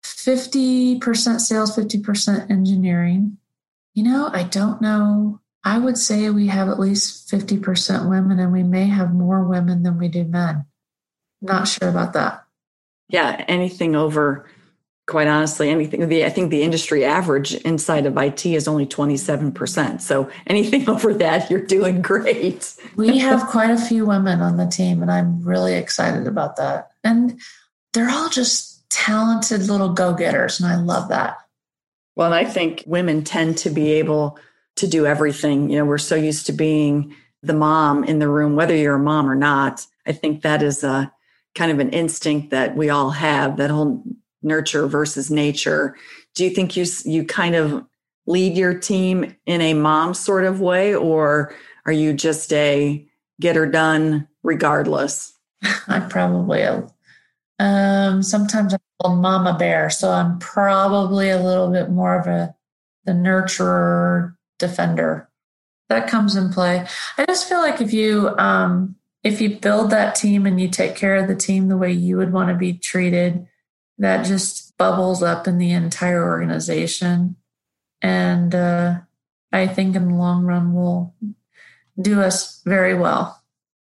50% 0.04 1.40
sales, 1.40 1.76
50% 1.76 2.50
engineering. 2.50 3.38
You 3.94 4.04
know, 4.04 4.30
I 4.34 4.44
don't 4.44 4.82
know 4.82 5.42
I 5.64 5.78
would 5.78 5.98
say 5.98 6.30
we 6.30 6.48
have 6.48 6.70
at 6.70 6.80
least 6.80 7.30
50% 7.30 8.10
women, 8.10 8.40
and 8.40 8.52
we 8.52 8.64
may 8.64 8.86
have 8.86 9.14
more 9.14 9.44
women 9.44 9.84
than 9.84 9.98
we 9.98 10.08
do 10.08 10.24
men. 10.24 10.66
Not 11.42 11.68
sure 11.68 11.90
about 11.90 12.14
that. 12.14 12.46
Yeah, 13.10 13.44
anything 13.48 13.96
over, 13.96 14.48
quite 15.08 15.28
honestly, 15.28 15.70
anything. 15.70 16.08
The, 16.08 16.26
I 16.26 16.30
think 16.30 16.50
the 16.50 16.64
industry 16.64 17.06
average 17.06 17.54
inside 17.56 18.06
of 18.06 18.18
IT 18.18 18.46
is 18.46 18.68
only 18.68 18.88
27%. 18.88 20.02
So 20.02 20.30
anything 20.48 20.90
over 20.90 21.14
that, 21.16 21.52
you're 21.52 21.66
doing 21.66 22.02
great. 22.02 22.76
we 22.96 23.20
have 23.20 23.48
quite 23.48 23.70
a 23.70 23.78
few 23.78 24.06
women 24.06 24.42
on 24.42 24.58
the 24.58 24.68
team, 24.68 25.02
and 25.02 25.12
I'm 25.12 25.44
really 25.44 25.76
excited 25.76 26.26
about 26.26 26.56
that. 26.56 26.92
And 27.04 27.40
they're 27.94 28.10
all 28.10 28.30
just 28.30 28.90
talented 28.90 29.68
little 29.68 29.94
go 29.94 30.14
getters, 30.14 30.60
and 30.60 30.72
I 30.72 30.78
love 30.78 31.10
that. 31.10 31.38
Well, 32.16 32.34
and 32.34 32.36
I 32.36 32.50
think 32.50 32.84
women 32.86 33.24
tend 33.24 33.58
to 33.60 33.70
be 33.70 33.92
able 33.94 34.38
to 34.78 34.88
do 34.88 35.06
everything. 35.06 35.70
You 35.70 35.78
know, 35.80 35.86
we're 35.86 35.98
so 35.98 36.16
used 36.16 36.46
to 36.48 36.54
being 36.54 37.16
the 37.44 37.54
mom 37.54 38.04
in 38.04 38.20
the 38.20 38.30
room, 38.30 38.56
whether 38.56 38.76
you're 38.76 38.96
a 38.96 39.00
mom 39.00 39.30
or 39.30 39.36
not. 39.36 39.86
I 40.06 40.12
think 40.12 40.42
that 40.42 40.62
is 40.62 40.84
a 40.84 41.12
kind 41.56 41.72
of 41.72 41.80
an 41.80 41.90
instinct 41.90 42.52
that 42.52 42.76
we 42.76 42.90
all 42.90 43.10
have 43.12 43.58
that 43.58 43.70
whole 43.70 44.04
nurture 44.42 44.88
versus 44.88 45.30
nature. 45.30 45.96
Do 46.36 46.44
you 46.44 46.50
think 46.50 46.76
you 46.76 46.86
you 47.06 47.26
kind 47.26 47.56
of 47.56 47.86
lead 48.26 48.58
your 48.58 48.74
team 48.74 49.36
in 49.46 49.62
a 49.62 49.74
mom 49.74 50.14
sort 50.14 50.46
of 50.46 50.62
way 50.62 50.96
or 50.96 51.54
are 51.86 51.92
you 51.92 52.14
just 52.14 52.54
a 52.54 53.06
get 53.40 53.56
her 53.56 53.66
done 53.66 54.28
regardless? 54.44 55.34
I'm 55.88 56.08
probably 56.10 56.62
a 56.62 56.88
um 57.60 58.24
sometimes 58.24 58.74
I'm 58.74 58.80
a 59.04 59.16
mama 59.16 59.56
bear, 59.58 59.90
so 59.90 60.10
I'm 60.10 60.40
probably 60.40 61.30
a 61.30 61.42
little 61.42 61.72
bit 61.72 61.90
more 61.90 62.20
of 62.20 62.28
a 62.28 62.56
the 63.06 63.14
nurturer 63.14 64.36
defender. 64.62 65.30
That 65.90 66.08
comes 66.08 66.38
in 66.38 66.54
play. 66.54 66.88
I 67.18 67.26
just 67.26 67.50
feel 67.50 67.60
like 67.60 67.82
if 67.82 67.92
you 67.92 68.30
um 68.38 68.96
if 69.24 69.42
you 69.42 69.58
build 69.58 69.92
that 69.92 70.16
team 70.16 70.46
and 70.46 70.60
you 70.60 70.70
take 70.70 70.96
care 70.96 71.18
of 71.18 71.28
the 71.28 71.36
team 71.36 71.68
the 71.68 71.78
way 71.78 71.92
you 71.92 72.18
would 72.18 72.32
want 72.32 72.50
to 72.50 72.56
be 72.56 72.74
treated, 72.74 73.46
that 73.98 74.26
just 74.26 74.76
bubbles 74.78 75.22
up 75.22 75.48
in 75.48 75.58
the 75.58 75.72
entire 75.72 76.24
organization. 76.24 77.36
And 78.02 78.56
uh, 78.56 79.02
I 79.52 79.68
think 79.68 79.96
in 79.96 80.08
the 80.08 80.16
long 80.16 80.44
run 80.44 80.74
will 80.74 81.14
do 82.02 82.22
us 82.22 82.62
very 82.66 82.96
well. 82.96 83.40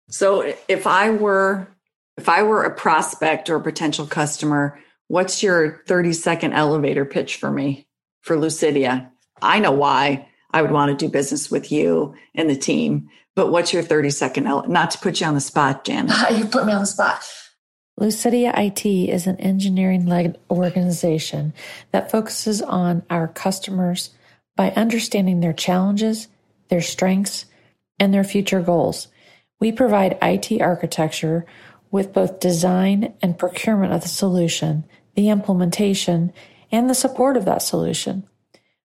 So 0.10 0.54
if 0.68 0.88
I 0.88 1.12
were 1.12 1.68
if 2.18 2.28
I 2.28 2.44
were 2.44 2.64
a 2.64 2.76
prospect 2.76 3.50
or 3.50 3.56
a 3.58 3.62
potential 3.62 4.06
customer, 4.06 4.80
what's 5.08 5.42
your 5.42 5.84
30 5.88 6.14
second 6.14 6.54
elevator 6.54 7.06
pitch 7.06 7.38
for 7.38 7.52
me 7.52 7.88
for 8.22 8.36
Lucidia? 8.36 9.10
I 9.42 9.60
know 9.60 9.72
why 9.72 10.28
I 10.52 10.62
would 10.62 10.72
want 10.72 10.98
to 10.98 11.06
do 11.06 11.12
business 11.12 11.52
with 11.52 11.72
you 11.72 12.16
and 12.34 12.50
the 12.50 12.56
team, 12.56 13.10
but 13.36 13.52
what's 13.52 13.74
your 13.74 13.84
30 13.84 14.10
second 14.10 14.48
ele- 14.48 14.68
not 14.68 14.92
to 14.92 14.98
put 14.98 15.22
you 15.22 15.28
on 15.28 15.36
the 15.36 15.42
spot, 15.42 15.86
Jan. 15.86 16.10
you 16.36 16.46
put 16.46 16.66
me 16.66 16.74
on 16.74 16.82
the 16.82 16.86
spot. 16.88 17.24
Lucidia 18.00 18.58
IT 18.58 18.86
is 18.86 19.28
an 19.28 19.36
engineering 19.38 20.06
led 20.06 20.40
organization 20.50 21.54
that 21.92 22.10
focuses 22.10 22.62
on 22.62 23.04
our 23.10 23.28
customers 23.28 24.12
by 24.56 24.72
understanding 24.72 25.42
their 25.42 25.54
challenges, 25.54 26.30
their 26.70 26.82
strengths, 26.82 27.46
and 28.00 28.14
their 28.14 28.24
future 28.24 28.62
goals. 28.62 29.10
We 29.60 29.74
provide 29.74 30.18
IT 30.22 30.62
architecture 30.62 31.46
with 31.92 32.14
both 32.14 32.40
design 32.40 33.14
and 33.22 33.38
procurement 33.38 33.92
of 33.92 34.02
the 34.02 34.08
solution, 34.08 34.86
the 35.16 35.30
implementation, 35.30 36.32
and 36.72 36.90
the 36.90 36.96
support 36.96 37.36
of 37.36 37.46
that 37.46 37.62
solution. 37.62 38.28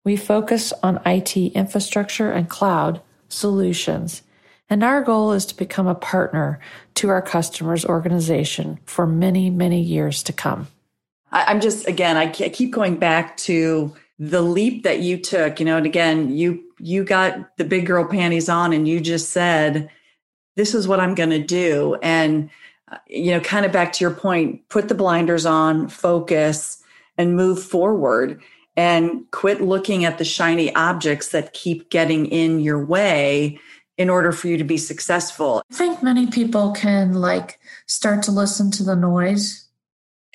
We 0.04 0.16
focus 0.16 0.72
on 0.82 1.00
IT 1.06 1.36
infrastructure 1.36 2.30
and 2.30 2.48
cloud 2.48 3.00
solutions, 3.28 4.22
and 4.68 4.84
our 4.84 5.02
goal 5.02 5.32
is 5.32 5.46
to 5.46 5.56
become 5.56 5.86
a 5.86 5.94
partner 5.94 6.60
to 6.96 7.08
our 7.08 7.22
customers' 7.22 7.84
organization 7.84 8.78
for 8.84 9.06
many, 9.06 9.50
many 9.50 9.80
years 9.80 10.22
to 10.24 10.32
come. 10.32 10.68
I'm 11.32 11.60
just, 11.60 11.88
again, 11.88 12.16
I 12.16 12.28
keep 12.28 12.70
going 12.70 12.96
back 12.96 13.36
to 13.38 13.94
the 14.18 14.42
leap 14.42 14.84
that 14.84 15.00
you 15.00 15.18
took, 15.18 15.58
you 15.58 15.66
know, 15.66 15.76
and 15.76 15.86
again, 15.86 16.34
you 16.34 16.62
you 16.78 17.02
got 17.02 17.56
the 17.56 17.64
big 17.64 17.86
girl 17.86 18.04
panties 18.04 18.48
on 18.48 18.72
and 18.72 18.86
you 18.86 19.00
just 19.00 19.30
said, 19.30 19.90
this 20.56 20.74
is 20.74 20.86
what 20.86 21.00
I'm 21.00 21.14
going 21.14 21.30
to 21.30 21.42
do. 21.42 21.96
And, 22.02 22.50
uh, 22.90 22.98
you 23.06 23.30
know, 23.30 23.40
kind 23.40 23.64
of 23.64 23.72
back 23.72 23.92
to 23.94 24.04
your 24.04 24.12
point, 24.12 24.68
put 24.68 24.88
the 24.88 24.94
blinders 24.94 25.46
on, 25.46 25.88
focus, 25.88 26.82
and 27.16 27.36
move 27.36 27.62
forward 27.62 28.42
and 28.76 29.30
quit 29.30 29.60
looking 29.60 30.04
at 30.04 30.18
the 30.18 30.24
shiny 30.24 30.74
objects 30.74 31.28
that 31.28 31.52
keep 31.52 31.90
getting 31.90 32.26
in 32.26 32.60
your 32.60 32.84
way 32.84 33.58
in 33.96 34.10
order 34.10 34.32
for 34.32 34.48
you 34.48 34.56
to 34.58 34.64
be 34.64 34.76
successful. 34.76 35.62
I 35.70 35.74
think 35.74 36.02
many 36.02 36.26
people 36.26 36.72
can 36.72 37.14
like 37.14 37.60
start 37.86 38.24
to 38.24 38.32
listen 38.32 38.70
to 38.72 38.82
the 38.82 38.96
noise 38.96 39.64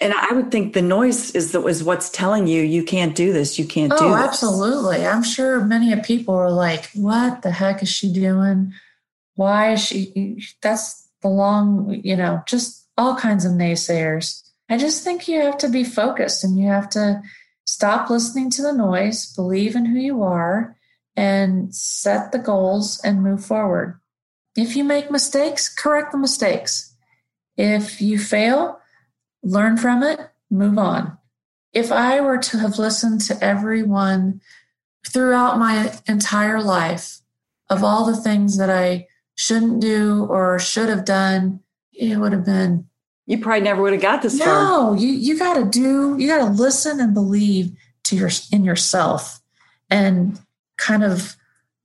and 0.01 0.13
I 0.13 0.33
would 0.33 0.49
think 0.49 0.73
the 0.73 0.81
noise 0.81 1.31
is 1.35 1.51
the, 1.51 1.65
is 1.65 1.83
what's 1.83 2.09
telling 2.09 2.47
you 2.47 2.61
you 2.61 2.83
can't 2.83 3.15
do 3.15 3.33
this, 3.33 3.59
you 3.59 3.65
can't 3.65 3.91
oh, 3.93 3.99
do 3.99 4.15
this. 4.15 4.27
absolutely. 4.27 5.05
I'm 5.05 5.23
sure 5.23 5.63
many 5.65 5.91
of 5.91 6.03
people 6.03 6.35
are 6.35 6.51
like, 6.51 6.89
"What 6.93 7.41
the 7.41 7.51
heck 7.51 7.83
is 7.83 7.89
she 7.89 8.11
doing? 8.13 8.73
Why 9.35 9.73
is 9.73 9.83
she?" 9.83 10.41
That's 10.61 11.07
the 11.21 11.27
long, 11.27 11.99
you 12.03 12.15
know, 12.15 12.41
just 12.47 12.87
all 12.97 13.15
kinds 13.15 13.43
of 13.43 13.51
naysayers. 13.53 14.41
I 14.69 14.77
just 14.77 15.03
think 15.03 15.27
you 15.27 15.41
have 15.41 15.57
to 15.59 15.69
be 15.69 15.83
focused 15.83 16.43
and 16.43 16.57
you 16.57 16.67
have 16.67 16.89
to 16.91 17.21
stop 17.69 18.09
listening 18.09 18.49
to 18.49 18.63
the 18.63 18.73
noise, 18.73 19.31
believe 19.33 19.75
in 19.75 19.85
who 19.85 19.99
you 19.99 20.23
are, 20.23 20.75
and 21.15 21.73
set 21.73 22.31
the 22.31 22.39
goals 22.39 22.99
and 23.03 23.21
move 23.21 23.45
forward. 23.45 23.99
If 24.57 24.75
you 24.75 24.83
make 24.83 25.11
mistakes, 25.11 25.69
correct 25.69 26.11
the 26.11 26.17
mistakes. 26.17 26.95
If 27.57 28.01
you 28.01 28.17
fail, 28.17 28.79
learn 29.43 29.77
from 29.77 30.01
it, 30.01 30.19
move 30.49 30.79
on. 30.79 31.17
If 31.71 31.91
I 31.91 32.19
were 32.21 32.39
to 32.39 32.57
have 32.57 32.79
listened 32.79 33.21
to 33.21 33.43
everyone 33.43 34.41
throughout 35.07 35.59
my 35.59 35.93
entire 36.07 36.61
life 36.61 37.19
of 37.69 37.83
all 37.83 38.05
the 38.05 38.17
things 38.17 38.57
that 38.57 38.71
I 38.71 39.07
shouldn't 39.35 39.79
do 39.79 40.25
or 40.25 40.57
should 40.57 40.89
have 40.89 41.05
done, 41.05 41.59
it 41.93 42.17
would 42.17 42.33
have 42.33 42.45
been. 42.45 42.88
You 43.29 43.37
probably 43.37 43.61
never 43.61 43.83
would 43.83 43.93
have 43.93 44.01
got 44.01 44.23
this 44.23 44.39
no, 44.39 44.45
far. 44.45 44.63
No, 44.63 44.93
you, 44.95 45.09
you 45.09 45.37
got 45.37 45.53
to 45.53 45.65
do, 45.65 46.17
you 46.17 46.27
got 46.27 46.39
to 46.39 46.51
listen 46.51 46.99
and 46.99 47.13
believe 47.13 47.77
to 48.05 48.15
your, 48.15 48.31
in 48.51 48.63
yourself 48.63 49.39
and 49.87 50.39
kind 50.77 51.03
of 51.03 51.35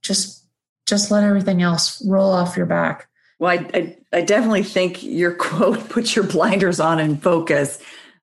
just, 0.00 0.42
just 0.86 1.10
let 1.10 1.22
everything 1.22 1.60
else 1.60 2.02
roll 2.06 2.30
off 2.30 2.56
your 2.56 2.64
back. 2.64 3.08
Well, 3.38 3.58
I, 3.58 3.68
I, 3.74 3.96
I 4.10 4.20
definitely 4.22 4.62
think 4.62 5.02
your 5.02 5.34
quote, 5.36 5.90
put 5.90 6.16
your 6.16 6.24
blinders 6.24 6.80
on 6.80 6.98
and 6.98 7.22
focus, 7.22 7.78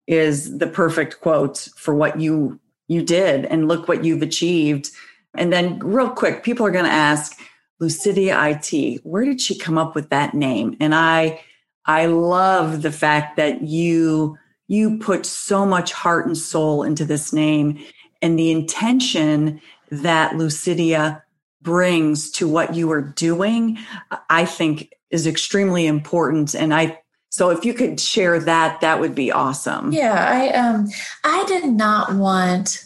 is 0.08 0.58
the 0.58 0.66
perfect 0.66 1.22
quote 1.22 1.70
for 1.76 1.94
what 1.94 2.20
you 2.20 2.60
you 2.88 3.04
did 3.04 3.46
and 3.46 3.68
look 3.68 3.88
what 3.88 4.04
you've 4.04 4.24
achieved. 4.24 4.90
And 5.36 5.54
then 5.54 5.78
real 5.80 6.10
quick, 6.10 6.44
people 6.44 6.66
are 6.66 6.72
going 6.72 6.86
to 6.86 6.92
ask, 6.92 7.40
Lucidia 7.80 8.36
IT, 8.52 9.02
where 9.06 9.24
did 9.24 9.40
she 9.40 9.58
come 9.58 9.78
up 9.78 9.96
with 9.96 10.10
that 10.10 10.34
name? 10.34 10.76
And 10.80 10.94
I 10.94 11.40
I 11.86 12.06
love 12.06 12.82
the 12.82 12.91
fact 12.91 13.38
that 13.38 13.62
you 13.63 14.38
you 14.67 15.00
put 15.00 15.26
so 15.26 15.65
much 15.65 15.91
heart 15.91 16.26
and 16.26 16.38
soul 16.38 16.84
into 16.84 17.04
this 17.04 17.34
name 17.34 17.84
and 18.22 18.39
the 18.39 18.52
intention 18.52 19.60
that 19.89 20.34
Lucidia 20.34 21.24
brings 21.62 22.32
to 22.32 22.48
what 22.48 22.74
you 22.74 22.89
are 22.91 23.02
doing, 23.02 23.78
I 24.30 24.46
think 24.46 24.94
is 25.10 25.28
extremely 25.28 25.88
important. 25.88 26.56
And 26.56 26.74
I, 26.74 27.02
so 27.30 27.50
if 27.50 27.65
you 27.65 27.74
could 27.74 28.00
share 28.00 28.39
that, 28.39 28.80
that 28.80 29.02
would 29.02 29.13
be 29.13 29.32
awesome. 29.32 29.91
Yeah. 29.91 30.13
I, 30.13 30.50
um, 30.58 30.88
I 31.24 31.44
did 31.48 31.65
not 31.65 32.15
want 32.15 32.86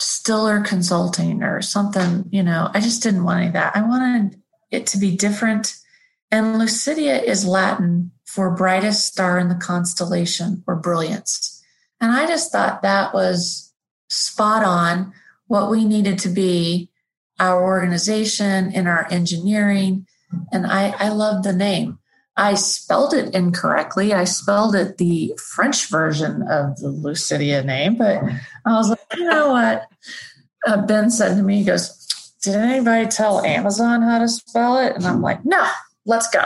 Stiller 0.00 0.62
Consulting 0.62 1.42
or 1.42 1.60
something, 1.60 2.24
you 2.30 2.42
know, 2.42 2.70
I 2.72 2.80
just 2.80 3.02
didn't 3.02 3.24
want 3.24 3.38
any 3.38 3.46
of 3.48 3.52
that. 3.52 3.76
I 3.76 3.82
wanted 3.82 4.40
it 4.70 4.86
to 4.88 4.98
be 4.98 5.16
different. 5.16 5.76
And 6.34 6.60
Lucidia 6.60 7.22
is 7.22 7.46
Latin 7.46 8.10
for 8.24 8.50
brightest 8.50 9.06
star 9.06 9.38
in 9.38 9.48
the 9.48 9.54
constellation 9.54 10.64
or 10.66 10.74
brilliance. 10.74 11.62
And 12.00 12.10
I 12.10 12.26
just 12.26 12.50
thought 12.50 12.82
that 12.82 13.14
was 13.14 13.72
spot 14.08 14.64
on 14.64 15.12
what 15.46 15.70
we 15.70 15.84
needed 15.84 16.18
to 16.18 16.28
be 16.28 16.90
our 17.38 17.62
organization 17.62 18.72
in 18.72 18.88
our 18.88 19.06
engineering 19.12 20.08
and 20.50 20.66
I, 20.66 20.88
I 20.98 21.10
love 21.10 21.44
the 21.44 21.52
name. 21.52 22.00
I 22.36 22.54
spelled 22.54 23.14
it 23.14 23.32
incorrectly. 23.32 24.12
I 24.12 24.24
spelled 24.24 24.74
it 24.74 24.98
the 24.98 25.38
French 25.38 25.88
version 25.88 26.42
of 26.42 26.76
the 26.78 26.88
Lucidia 26.88 27.64
name, 27.64 27.94
but 27.94 28.24
I 28.66 28.72
was 28.72 28.90
like, 28.90 28.98
you 29.16 29.22
know 29.22 29.52
what? 29.52 29.86
Uh, 30.66 30.84
ben 30.84 31.12
said 31.12 31.36
to 31.36 31.42
me, 31.44 31.58
he 31.58 31.64
goes, 31.64 32.34
Did 32.42 32.56
anybody 32.56 33.06
tell 33.06 33.44
Amazon 33.44 34.02
how 34.02 34.18
to 34.18 34.26
spell 34.26 34.78
it? 34.78 34.96
And 34.96 35.06
I'm 35.06 35.22
like, 35.22 35.44
No, 35.44 35.64
let's 36.04 36.28
go. 36.28 36.44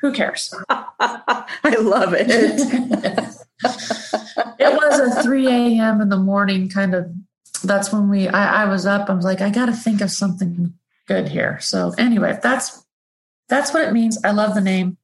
Who 0.00 0.12
cares? 0.12 0.54
I 0.68 1.76
love 1.80 2.14
it. 2.14 2.28
it 4.58 4.76
was 4.76 5.00
a 5.00 5.22
3 5.22 5.46
a.m. 5.48 6.00
in 6.00 6.08
the 6.08 6.16
morning 6.16 6.68
kind 6.68 6.94
of. 6.94 7.10
That's 7.64 7.92
when 7.92 8.08
we, 8.08 8.28
I, 8.28 8.62
I 8.62 8.64
was 8.66 8.86
up. 8.86 9.10
I 9.10 9.14
was 9.14 9.24
like, 9.24 9.40
I 9.40 9.50
got 9.50 9.66
to 9.66 9.72
think 9.72 10.00
of 10.00 10.12
something 10.12 10.72
good 11.08 11.28
here. 11.28 11.58
So, 11.60 11.92
anyway, 11.98 12.38
that's 12.40 12.84
that's 13.48 13.74
what 13.74 13.82
it 13.82 13.92
means. 13.92 14.18
I 14.22 14.30
love 14.30 14.54
the 14.54 14.60
name. 14.60 14.96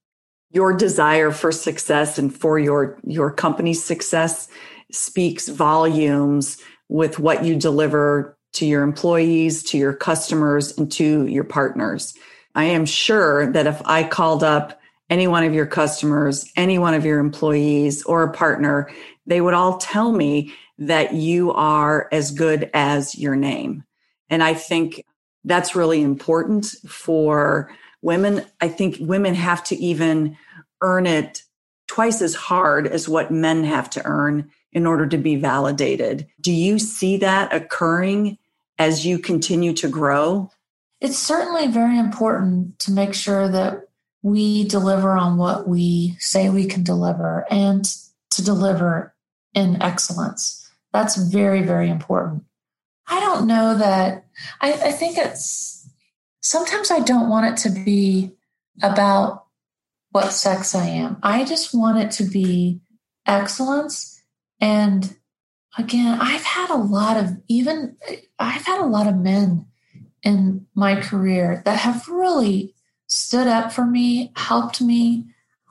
Your 0.51 0.73
desire 0.73 1.33
for 1.33 1.51
success 1.51 2.19
and 2.19 2.33
for 2.33 2.61
your 2.61 3.01
your 3.03 3.33
company's 3.33 3.83
success 3.83 4.47
speaks 4.93 5.49
volumes 5.49 6.63
with 6.89 7.19
what 7.19 7.45
you 7.45 7.57
deliver 7.57 8.39
to 8.53 8.67
your 8.67 8.83
employees, 8.83 9.65
to 9.65 9.79
your 9.79 9.95
customers, 9.95 10.77
and 10.79 10.93
to 10.93 11.27
your 11.27 11.43
partners. 11.43 12.15
I 12.55 12.65
am 12.65 12.87
sure 12.87 13.51
that 13.53 13.67
if 13.67 13.83
I 13.85 14.05
called 14.05 14.45
up 14.45 14.81
any 15.11 15.27
one 15.27 15.45
of 15.45 15.55
your 15.55 15.67
customers, 15.67 16.51
any 16.57 16.79
one 16.79 16.95
of 16.95 17.05
your 17.05 17.19
employees, 17.19 18.03
or 18.05 18.23
a 18.23 18.33
partner, 18.33 18.91
they 19.27 19.41
would 19.41 19.55
all 19.55 19.79
tell 19.79 20.13
me 20.13 20.53
that 20.79 21.15
you 21.15 21.53
are 21.53 22.09
as 22.11 22.31
good 22.31 22.71
as 22.75 23.17
your 23.17 23.37
name. 23.37 23.85
And 24.31 24.43
I 24.43 24.55
think 24.55 25.05
that's 25.45 25.77
really 25.77 26.03
important 26.03 26.67
for 26.89 27.71
women. 28.03 28.45
I 28.61 28.69
think 28.69 28.97
women 29.01 29.35
have 29.35 29.63
to 29.65 29.77
even 29.77 30.37
earn 30.81 31.07
it 31.07 31.43
twice 31.87 32.23
as 32.23 32.35
hard 32.35 32.87
as 32.87 33.09
what 33.09 33.31
men 33.31 33.65
have 33.65 33.91
to 33.91 34.05
earn 34.05 34.51
in 34.73 34.87
order 34.87 35.07
to 35.07 35.19
be 35.19 35.37
validated. 35.37 36.27
Do 36.41 36.53
you 36.53 36.79
see 36.79 37.19
that 37.19 37.55
occurring 37.55 38.39
as 38.79 39.07
you 39.07 39.19
continue 39.19 39.73
to 39.75 39.89
grow? 39.89 40.51
It's 41.05 41.19
certainly 41.19 41.67
very 41.67 41.99
important 41.99 42.79
to 42.79 42.91
make 42.91 43.13
sure 43.13 43.47
that 43.47 43.89
we 44.23 44.65
deliver 44.65 45.11
on 45.19 45.37
what 45.37 45.69
we 45.69 46.17
say 46.19 46.49
we 46.49 46.65
can 46.65 46.83
deliver 46.83 47.45
and 47.51 47.85
to 48.31 48.43
deliver 48.43 49.15
in 49.53 49.83
excellence. 49.83 50.67
That's 50.95 51.17
very, 51.17 51.61
very 51.61 51.91
important. 51.91 52.45
I 53.07 53.21
don't 53.21 53.47
know 53.47 53.77
that, 53.77 54.25
I, 54.63 54.73
I 54.73 54.93
think 54.93 55.19
it's 55.19 55.87
sometimes 56.41 56.91
I 56.91 57.01
don't 57.01 57.29
want 57.29 57.53
it 57.53 57.69
to 57.69 57.85
be 57.85 58.33
about 58.83 59.45
what 60.13 60.33
sex 60.33 60.75
I 60.75 60.87
am. 60.87 61.19
I 61.23 61.45
just 61.45 61.75
want 61.75 61.99
it 61.99 62.13
to 62.13 62.25
be 62.25 62.81
excellence. 63.27 64.23
And 64.59 65.15
again, 65.77 66.19
I've 66.19 66.45
had 66.45 66.71
a 66.71 66.79
lot 66.79 67.19
of, 67.19 67.43
even, 67.47 67.99
I've 68.39 68.65
had 68.65 68.81
a 68.81 68.87
lot 68.87 69.07
of 69.07 69.17
men 69.17 69.67
in 70.25 70.67
my 70.75 71.01
career 71.01 71.63
that 71.65 71.79
have 71.81 72.09
really 72.09 72.75
stood 73.07 73.47
up 73.47 73.73
for 73.73 73.85
me, 73.85 74.33
helped 74.35 74.81
me 74.81 75.25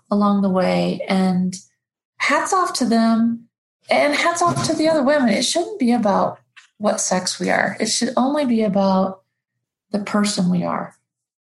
along 0.10 0.42
the 0.42 0.50
way. 0.50 1.02
And 1.10 1.56
hats 2.18 2.54
off 2.54 2.74
to 2.74 2.86
them 2.86 3.50
and 3.90 4.16
hats 4.16 4.42
off 4.42 4.66
to 4.68 4.74
the 4.74 4.88
other 4.88 5.04
women. 5.04 5.30
It 5.30 5.44
shouldn't 5.44 5.80
be 5.80 5.92
about 5.92 6.40
what 6.78 7.02
sex 7.02 7.40
we 7.40 7.50
are, 7.50 7.78
it 7.80 7.86
should 7.88 8.14
only 8.18 8.46
be 8.46 8.62
about 8.62 9.22
the 9.92 10.00
person 10.00 10.50
we 10.50 10.64
are. 10.64 10.96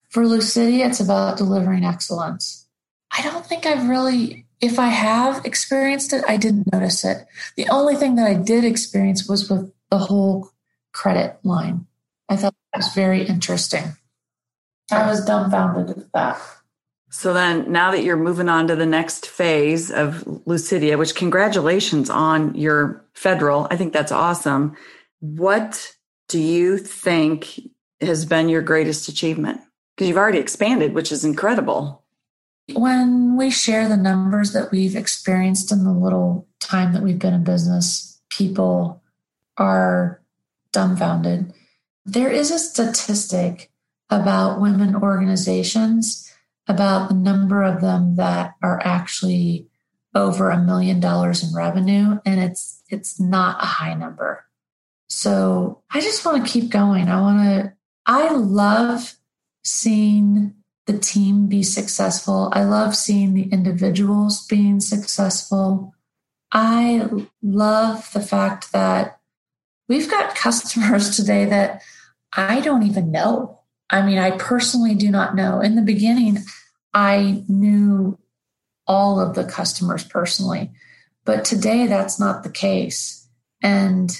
For 0.09 0.23
Lucidia, 0.23 0.87
it's 0.87 0.99
about 0.99 1.37
delivering 1.37 1.85
excellence. 1.85 2.67
I 3.15 3.21
don't 3.21 3.45
think 3.45 3.65
I've 3.65 3.87
really, 3.87 4.45
if 4.59 4.79
I 4.79 4.87
have 4.87 5.45
experienced 5.45 6.13
it, 6.13 6.23
I 6.27 6.35
didn't 6.35 6.71
notice 6.73 7.05
it. 7.05 7.25
The 7.55 7.69
only 7.69 7.95
thing 7.95 8.15
that 8.15 8.27
I 8.27 8.33
did 8.33 8.65
experience 8.65 9.29
was 9.29 9.49
with 9.49 9.71
the 9.89 9.99
whole 9.99 10.49
credit 10.93 11.37
line. 11.43 11.85
I 12.27 12.35
thought 12.35 12.55
was 12.77 12.93
very 12.93 13.23
interesting. 13.23 13.95
I 14.91 15.07
was 15.07 15.25
dumbfounded 15.25 15.97
at 15.97 16.11
that. 16.13 16.41
So 17.11 17.33
then, 17.33 17.71
now 17.71 17.91
that 17.91 18.03
you're 18.03 18.17
moving 18.17 18.49
on 18.49 18.67
to 18.67 18.75
the 18.75 18.85
next 18.85 19.25
phase 19.25 19.89
of 19.89 20.23
Lucidia, 20.45 20.97
which 20.97 21.15
congratulations 21.15 22.09
on 22.09 22.53
your 22.53 23.03
federal, 23.13 23.67
I 23.71 23.77
think 23.77 23.93
that's 23.93 24.11
awesome. 24.11 24.75
What 25.19 25.95
do 26.27 26.39
you 26.39 26.77
think 26.77 27.59
has 27.99 28.25
been 28.25 28.47
your 28.47 28.61
greatest 28.61 29.09
achievement? 29.09 29.59
Because 29.95 30.07
you've 30.07 30.17
already 30.17 30.37
expanded, 30.37 30.93
which 30.93 31.11
is 31.11 31.25
incredible. 31.25 32.03
When 32.73 33.35
we 33.35 33.49
share 33.49 33.89
the 33.89 33.97
numbers 33.97 34.53
that 34.53 34.71
we've 34.71 34.95
experienced 34.95 35.71
in 35.71 35.83
the 35.83 35.91
little 35.91 36.47
time 36.59 36.93
that 36.93 37.01
we've 37.01 37.17
been 37.17 37.33
in 37.33 37.43
business, 37.43 38.21
people 38.29 39.01
are 39.57 40.21
dumbfounded. 40.71 41.51
There 42.09 42.31
is 42.31 42.49
a 42.49 42.57
statistic 42.57 43.71
about 44.09 44.59
women 44.59 44.95
organizations 44.95 46.33
about 46.67 47.07
the 47.07 47.13
number 47.13 47.61
of 47.61 47.81
them 47.81 48.15
that 48.15 48.55
are 48.63 48.81
actually 48.83 49.67
over 50.15 50.49
a 50.49 50.57
million 50.57 50.99
dollars 50.99 51.43
in 51.43 51.55
revenue 51.55 52.17
and 52.25 52.39
it's 52.39 52.81
it's 52.89 53.19
not 53.19 53.61
a 53.61 53.67
high 53.67 53.93
number. 53.93 54.43
So 55.07 55.83
i 55.91 56.01
just 56.01 56.25
want 56.25 56.43
to 56.43 56.51
keep 56.51 56.71
going. 56.71 57.09
I 57.09 57.21
want 57.21 57.43
to 57.43 57.73
i 58.07 58.33
love 58.33 59.15
seeing 59.63 60.55
the 60.87 60.97
team 60.97 61.45
be 61.45 61.61
successful. 61.61 62.49
I 62.53 62.63
love 62.63 62.95
seeing 62.95 63.35
the 63.35 63.49
individuals 63.51 64.47
being 64.47 64.79
successful. 64.79 65.93
I 66.51 67.07
love 67.43 68.11
the 68.13 68.21
fact 68.21 68.71
that 68.71 69.19
we've 69.87 70.09
got 70.09 70.33
customers 70.33 71.15
today 71.15 71.45
that 71.45 71.83
i 72.33 72.59
don't 72.61 72.83
even 72.83 73.11
know 73.11 73.59
I 73.89 74.01
mean, 74.03 74.17
I 74.17 74.31
personally 74.31 74.95
do 74.95 75.09
not 75.09 75.35
know. 75.35 75.61
In 75.61 75.75
the 75.75 75.81
beginning, 75.81 76.39
I 76.93 77.43
knew 77.47 78.19
all 78.87 79.19
of 79.19 79.35
the 79.35 79.43
customers 79.43 80.03
personally, 80.03 80.71
but 81.25 81.43
today 81.43 81.87
that's 81.87 82.19
not 82.19 82.43
the 82.43 82.51
case. 82.51 83.27
And 83.61 84.15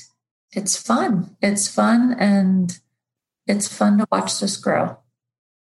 it's 0.52 0.76
fun. 0.76 1.36
It's 1.42 1.68
fun 1.68 2.16
and 2.20 2.78
it's 3.46 3.68
fun 3.68 4.00
to 4.00 4.08
watch 4.12 4.40
this 4.40 4.58
grow. 4.58 4.98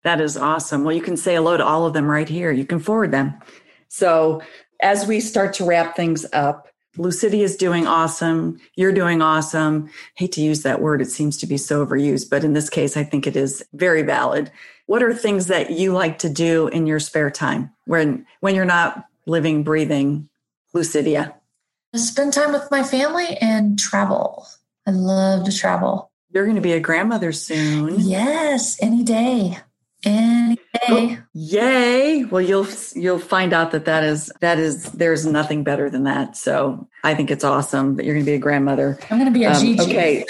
That 0.03 0.19
is 0.19 0.35
awesome. 0.35 0.83
Well, 0.83 0.95
you 0.95 1.01
can 1.01 1.15
say 1.15 1.35
hello 1.35 1.55
to 1.55 1.65
all 1.65 1.85
of 1.85 1.93
them 1.93 2.09
right 2.09 2.27
here. 2.27 2.51
You 2.51 2.65
can 2.65 2.79
forward 2.79 3.11
them. 3.11 3.39
So, 3.87 4.41
as 4.81 5.07
we 5.07 5.21
start 5.21 5.53
to 5.53 5.65
wrap 5.65 5.95
things 5.95 6.25
up, 6.33 6.67
Lucidia 6.97 7.41
is 7.41 7.55
doing 7.55 7.87
awesome. 7.87 8.59
You're 8.75 8.91
doing 8.91 9.21
awesome. 9.21 9.89
hate 10.15 10.31
to 10.33 10.41
use 10.41 10.61
that 10.63 10.81
word. 10.81 11.01
It 11.01 11.09
seems 11.09 11.37
to 11.37 11.47
be 11.47 11.57
so 11.57 11.85
overused, 11.85 12.29
but 12.29 12.43
in 12.43 12.53
this 12.53 12.69
case, 12.69 12.95
I 12.95 13.03
think 13.03 13.25
it 13.25 13.35
is 13.35 13.65
very 13.73 14.03
valid. 14.03 14.51
What 14.85 15.01
are 15.01 15.13
things 15.13 15.47
that 15.47 15.71
you 15.71 15.93
like 15.93 16.19
to 16.19 16.29
do 16.29 16.67
in 16.67 16.85
your 16.85 16.99
spare 16.99 17.31
time 17.31 17.71
when 17.85 18.25
when 18.41 18.53
you're 18.53 18.65
not 18.65 19.05
living, 19.25 19.63
breathing 19.63 20.29
Lucidia? 20.75 21.33
Spend 21.95 22.33
time 22.33 22.51
with 22.51 22.69
my 22.69 22.83
family 22.83 23.37
and 23.39 23.77
travel. 23.79 24.47
I 24.85 24.91
love 24.91 25.45
to 25.45 25.55
travel. 25.55 26.11
You're 26.31 26.45
going 26.45 26.55
to 26.55 26.61
be 26.61 26.73
a 26.73 26.79
grandmother 26.79 27.31
soon. 27.31 27.99
Yes, 27.99 28.77
any 28.81 29.03
day. 29.03 29.59
Any 30.05 30.55
day. 30.55 30.61
Oh, 30.89 31.17
yay. 31.33 32.25
Well, 32.25 32.41
you'll 32.41 32.67
you'll 32.93 33.19
find 33.19 33.53
out 33.53 33.71
that 33.71 33.85
that 33.85 34.03
is 34.03 34.31
that 34.41 34.59
is 34.59 34.91
there's 34.91 35.25
nothing 35.25 35.63
better 35.63 35.89
than 35.89 36.03
that. 36.03 36.35
So 36.35 36.87
I 37.03 37.15
think 37.15 37.31
it's 37.31 37.43
awesome 37.43 37.95
that 37.95 38.05
you're 38.05 38.15
going 38.15 38.25
to 38.25 38.31
be 38.31 38.35
a 38.35 38.39
grandmother. 38.39 38.99
I'm 39.09 39.17
going 39.17 39.31
to 39.31 39.37
be 39.37 39.45
a 39.45 39.51
um, 39.51 39.61
Gigi. 39.61 39.81
Okay, 39.81 40.25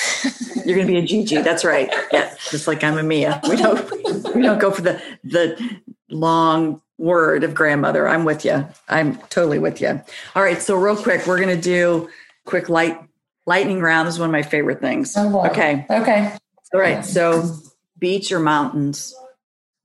you're 0.65 0.75
going 0.75 0.88
to 0.88 0.93
be 0.93 0.99
a 0.99 1.05
Gigi. 1.05 1.41
That's 1.41 1.65
right. 1.65 1.91
Yeah, 2.12 2.36
just 2.51 2.67
like 2.67 2.83
I'm 2.83 2.97
a 2.97 3.03
Mia. 3.03 3.41
We 3.49 3.55
don't 3.55 4.36
we 4.36 4.41
don't 4.41 4.59
go 4.59 4.69
for 4.69 4.81
the 4.81 5.01
the 5.23 5.79
long 6.09 6.81
word 6.99 7.43
of 7.43 7.55
grandmother. 7.55 8.07
I'm 8.07 8.23
with 8.23 8.45
you. 8.45 8.67
I'm 8.88 9.17
totally 9.29 9.59
with 9.59 9.81
you. 9.81 10.01
All 10.36 10.43
right. 10.43 10.62
So 10.62 10.75
real 10.75 10.95
quick, 10.95 11.25
we're 11.25 11.39
going 11.39 11.55
to 11.55 11.62
do 11.62 12.09
quick 12.45 12.69
light 12.69 12.99
lightning 13.47 13.81
round. 13.81 14.07
This 14.07 14.15
is 14.15 14.19
one 14.19 14.29
of 14.29 14.33
my 14.33 14.43
favorite 14.43 14.81
things. 14.81 15.15
Oh, 15.17 15.47
okay. 15.47 15.86
Okay. 15.89 16.38
All 16.73 16.79
right. 16.79 17.03
So 17.03 17.57
beach 17.97 18.31
or 18.31 18.39
mountains? 18.39 19.15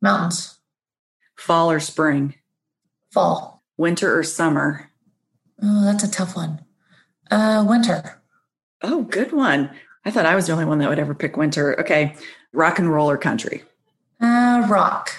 Mountains. 0.00 0.58
Fall 1.36 1.70
or 1.70 1.80
spring? 1.80 2.34
Fall. 3.12 3.62
Winter 3.76 4.18
or 4.18 4.22
summer? 4.22 4.90
Oh, 5.62 5.84
that's 5.84 6.04
a 6.04 6.10
tough 6.10 6.36
one. 6.36 6.64
Uh, 7.30 7.64
winter. 7.68 8.20
Oh, 8.82 9.02
good 9.02 9.32
one. 9.32 9.70
I 10.04 10.10
thought 10.10 10.26
I 10.26 10.34
was 10.34 10.46
the 10.46 10.52
only 10.52 10.64
one 10.64 10.78
that 10.78 10.88
would 10.88 10.98
ever 10.98 11.14
pick 11.14 11.36
winter. 11.36 11.78
Okay. 11.80 12.14
Rock 12.52 12.78
and 12.78 12.92
roll 12.92 13.10
or 13.10 13.18
country? 13.18 13.64
Uh, 14.20 14.66
rock. 14.68 15.10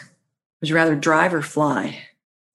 Would 0.62 0.70
you 0.70 0.76
rather 0.76 0.96
drive 0.96 1.34
or 1.34 1.42
fly? 1.42 2.00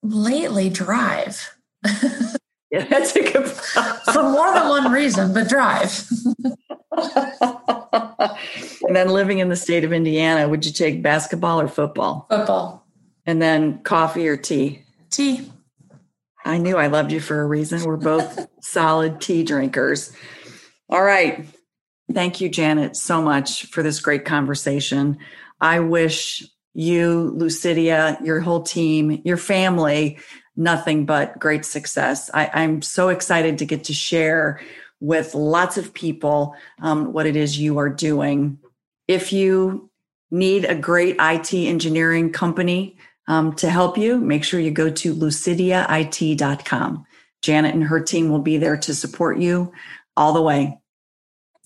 Lately, 0.03 0.69
drive. 0.69 1.57
yeah, 2.75 2.85
that's 2.91 3.15
a 3.15 3.23
good 3.23 3.49
For 3.49 4.23
more 4.23 4.53
than 4.53 4.69
one 4.69 4.91
reason, 4.91 5.33
but 5.33 5.49
drive. 5.49 6.09
and 8.83 8.97
then 8.97 9.09
living 9.09 9.39
in 9.39 9.49
the 9.49 9.57
state 9.57 9.85
of 9.85 9.93
Indiana, 9.93 10.49
would 10.49 10.67
you 10.67 10.73
take 10.73 11.03
basketball 11.03 11.61
or 11.61 11.69
football? 11.69 12.27
Football. 12.29 12.85
And 13.27 13.41
then 13.41 13.79
coffee 13.83 14.27
or 14.27 14.37
tea? 14.37 14.83
Tea. 15.11 15.49
I 16.45 16.59
knew 16.59 16.77
I 16.77 16.89
loved 16.89 17.13
you 17.13 17.21
for 17.21 17.41
a 17.41 17.47
reason. 17.47 17.85
We're 17.85 17.97
both 17.97 18.47
solid 18.61 19.21
tea 19.21 19.45
drinkers. 19.45 20.13
All 20.91 21.03
right. 21.03 21.47
Thank 22.13 22.41
you, 22.41 22.49
Janet, 22.49 22.97
so 22.97 23.23
much 23.23 23.67
for 23.67 23.83
this 23.83 24.01
great 24.01 24.25
conversation. 24.25 25.19
I 25.61 25.79
wish 25.81 26.43
you, 26.75 27.33
Lucidia, 27.37 28.23
your 28.27 28.41
whole 28.41 28.63
team, 28.63 29.23
your 29.25 29.37
family, 29.37 30.19
nothing 30.57 31.07
but 31.07 31.39
great 31.39 31.65
success. 31.65 32.31
I, 32.33 32.63
am 32.63 32.83
so 32.83 33.09
excited 33.09 33.59
to 33.59 33.65
get 33.65 33.85
to 33.85 33.93
share 33.93 34.61
with 35.01 35.35
lots 35.35 35.77
of 35.77 35.93
people 35.93 36.55
um, 36.81 37.13
what 37.13 37.27
it 37.27 37.37
is 37.37 37.59
you 37.59 37.79
are 37.79 37.91
doing. 37.91 38.59
If 39.09 39.33
you 39.33 39.91
need 40.31 40.65
a 40.65 40.75
great 40.75 41.17
IT 41.21 41.53
engineering 41.53 42.33
company 42.33 42.97
um, 43.27 43.55
to 43.57 43.69
help 43.69 43.99
you, 43.99 44.19
make 44.19 44.45
sure 44.45 44.61
you 44.61 44.71
go 44.71 44.91
to 44.91 45.15
lucidiait.com. 45.15 47.05
Janet 47.43 47.75
and 47.75 47.85
her 47.85 48.01
team 48.01 48.31
will 48.31 48.41
be 48.41 48.57
there 48.57 48.77
to 48.79 48.95
support 48.95 49.39
you 49.39 49.73
all 50.17 50.33
the 50.33 50.43
way. 50.43 50.79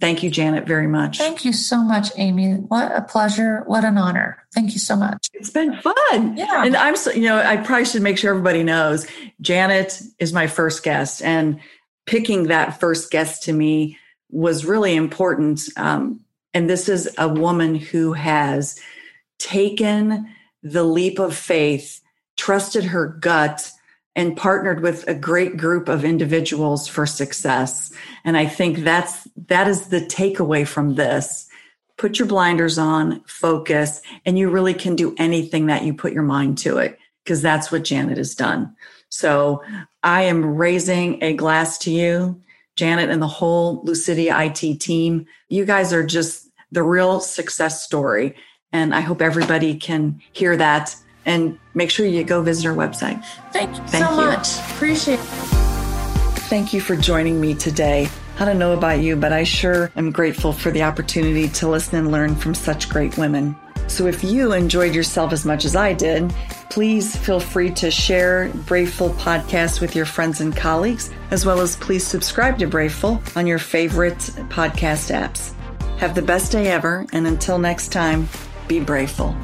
Thank 0.00 0.22
you, 0.22 0.30
Janet, 0.30 0.66
very 0.66 0.86
much. 0.86 1.18
Thank 1.18 1.44
you 1.44 1.52
so 1.52 1.82
much, 1.82 2.10
Amy. 2.16 2.52
What 2.52 2.92
a 2.94 3.02
pleasure. 3.02 3.62
What 3.66 3.84
an 3.84 3.98
honor. 3.98 4.44
Thank 4.54 4.72
you 4.72 4.78
so 4.78 4.94
much. 4.94 5.28
It's 5.34 5.50
been 5.50 5.76
fun. 5.80 6.36
Yeah. 6.36 6.64
And 6.64 6.76
I'm 6.76 6.96
so, 6.96 7.10
you 7.10 7.22
know, 7.22 7.38
I 7.38 7.56
probably 7.56 7.84
should 7.84 8.02
make 8.02 8.16
sure 8.16 8.30
everybody 8.30 8.62
knows 8.62 9.06
Janet 9.40 10.00
is 10.18 10.32
my 10.32 10.46
first 10.46 10.84
guest. 10.84 11.20
And 11.22 11.58
picking 12.06 12.44
that 12.44 12.78
first 12.78 13.10
guest 13.10 13.42
to 13.44 13.52
me 13.52 13.98
was 14.30 14.64
really 14.64 14.94
important. 14.94 15.62
Um, 15.76 16.20
And 16.54 16.70
this 16.70 16.88
is 16.88 17.08
a 17.18 17.28
woman 17.28 17.74
who 17.74 18.12
has 18.12 18.78
taken 19.38 20.28
the 20.62 20.84
leap 20.84 21.18
of 21.18 21.36
faith, 21.36 22.00
trusted 22.36 22.84
her 22.84 23.06
gut, 23.08 23.70
and 24.18 24.36
partnered 24.36 24.80
with 24.80 25.06
a 25.06 25.14
great 25.14 25.56
group 25.56 25.88
of 25.88 26.04
individuals 26.04 26.88
for 26.88 27.06
success. 27.06 27.92
And 28.24 28.36
I 28.36 28.46
think 28.46 28.78
that's 28.78 29.28
that 29.46 29.68
is 29.68 29.90
the 29.90 30.00
takeaway 30.00 30.66
from 30.66 30.96
this. 30.96 31.48
Put 31.96 32.18
your 32.18 32.26
blinders 32.26 32.78
on, 32.78 33.22
focus, 33.26 34.02
and 34.26 34.36
you 34.36 34.50
really 34.50 34.74
can 34.74 34.96
do 34.96 35.14
anything 35.18 35.66
that 35.66 35.84
you 35.84 35.94
put 35.94 36.12
your 36.12 36.24
mind 36.24 36.58
to 36.58 36.78
it 36.78 36.98
because 37.22 37.42
that's 37.42 37.70
what 37.70 37.84
Janet 37.84 38.18
has 38.18 38.34
done. 38.34 38.74
So 39.08 39.62
I 40.02 40.22
am 40.22 40.56
raising 40.56 41.22
a 41.22 41.32
glass 41.32 41.78
to 41.78 41.92
you, 41.92 42.42
Janet, 42.74 43.10
and 43.10 43.22
the 43.22 43.28
whole 43.28 43.84
Lucidia 43.84 44.34
IT 44.48 44.80
team. 44.80 45.26
You 45.48 45.64
guys 45.64 45.92
are 45.92 46.04
just 46.04 46.50
the 46.72 46.82
real 46.82 47.20
success 47.20 47.84
story. 47.84 48.34
And 48.72 48.96
I 48.96 49.00
hope 49.00 49.22
everybody 49.22 49.76
can 49.76 50.20
hear 50.32 50.56
that 50.56 50.96
and 51.28 51.58
make 51.74 51.90
sure 51.90 52.06
you 52.06 52.24
go 52.24 52.42
visit 52.42 52.66
our 52.66 52.74
website. 52.74 53.22
Thank 53.52 53.76
you 53.76 53.82
Thank 53.86 54.04
so 54.04 54.10
you. 54.10 54.26
much. 54.26 54.58
Appreciate 54.72 55.20
it. 55.20 55.26
Thank 56.48 56.72
you 56.72 56.80
for 56.80 56.96
joining 56.96 57.40
me 57.40 57.54
today. 57.54 58.08
I 58.40 58.44
don't 58.46 58.58
know 58.58 58.72
about 58.72 59.00
you, 59.00 59.14
but 59.14 59.32
I 59.32 59.44
sure 59.44 59.92
am 59.94 60.10
grateful 60.10 60.52
for 60.52 60.70
the 60.70 60.82
opportunity 60.82 61.48
to 61.48 61.68
listen 61.68 61.98
and 61.98 62.10
learn 62.10 62.34
from 62.34 62.54
such 62.54 62.88
great 62.88 63.18
women. 63.18 63.54
So 63.88 64.06
if 64.06 64.24
you 64.24 64.52
enjoyed 64.52 64.94
yourself 64.94 65.32
as 65.32 65.44
much 65.44 65.64
as 65.64 65.76
I 65.76 65.92
did, 65.92 66.32
please 66.70 67.16
feel 67.16 67.40
free 67.40 67.70
to 67.72 67.90
share 67.90 68.48
Braveful 68.66 69.10
podcast 69.10 69.80
with 69.80 69.94
your 69.94 70.06
friends 70.06 70.40
and 70.40 70.56
colleagues, 70.56 71.10
as 71.30 71.44
well 71.44 71.60
as 71.60 71.76
please 71.76 72.06
subscribe 72.06 72.58
to 72.58 72.66
Braveful 72.66 73.22
on 73.36 73.46
your 73.46 73.58
favorite 73.58 74.18
podcast 74.48 75.12
apps. 75.14 75.52
Have 75.98 76.14
the 76.14 76.22
best 76.22 76.52
day 76.52 76.68
ever, 76.68 77.06
and 77.12 77.26
until 77.26 77.58
next 77.58 77.88
time, 77.88 78.28
be 78.68 78.78
Braveful. 78.80 79.36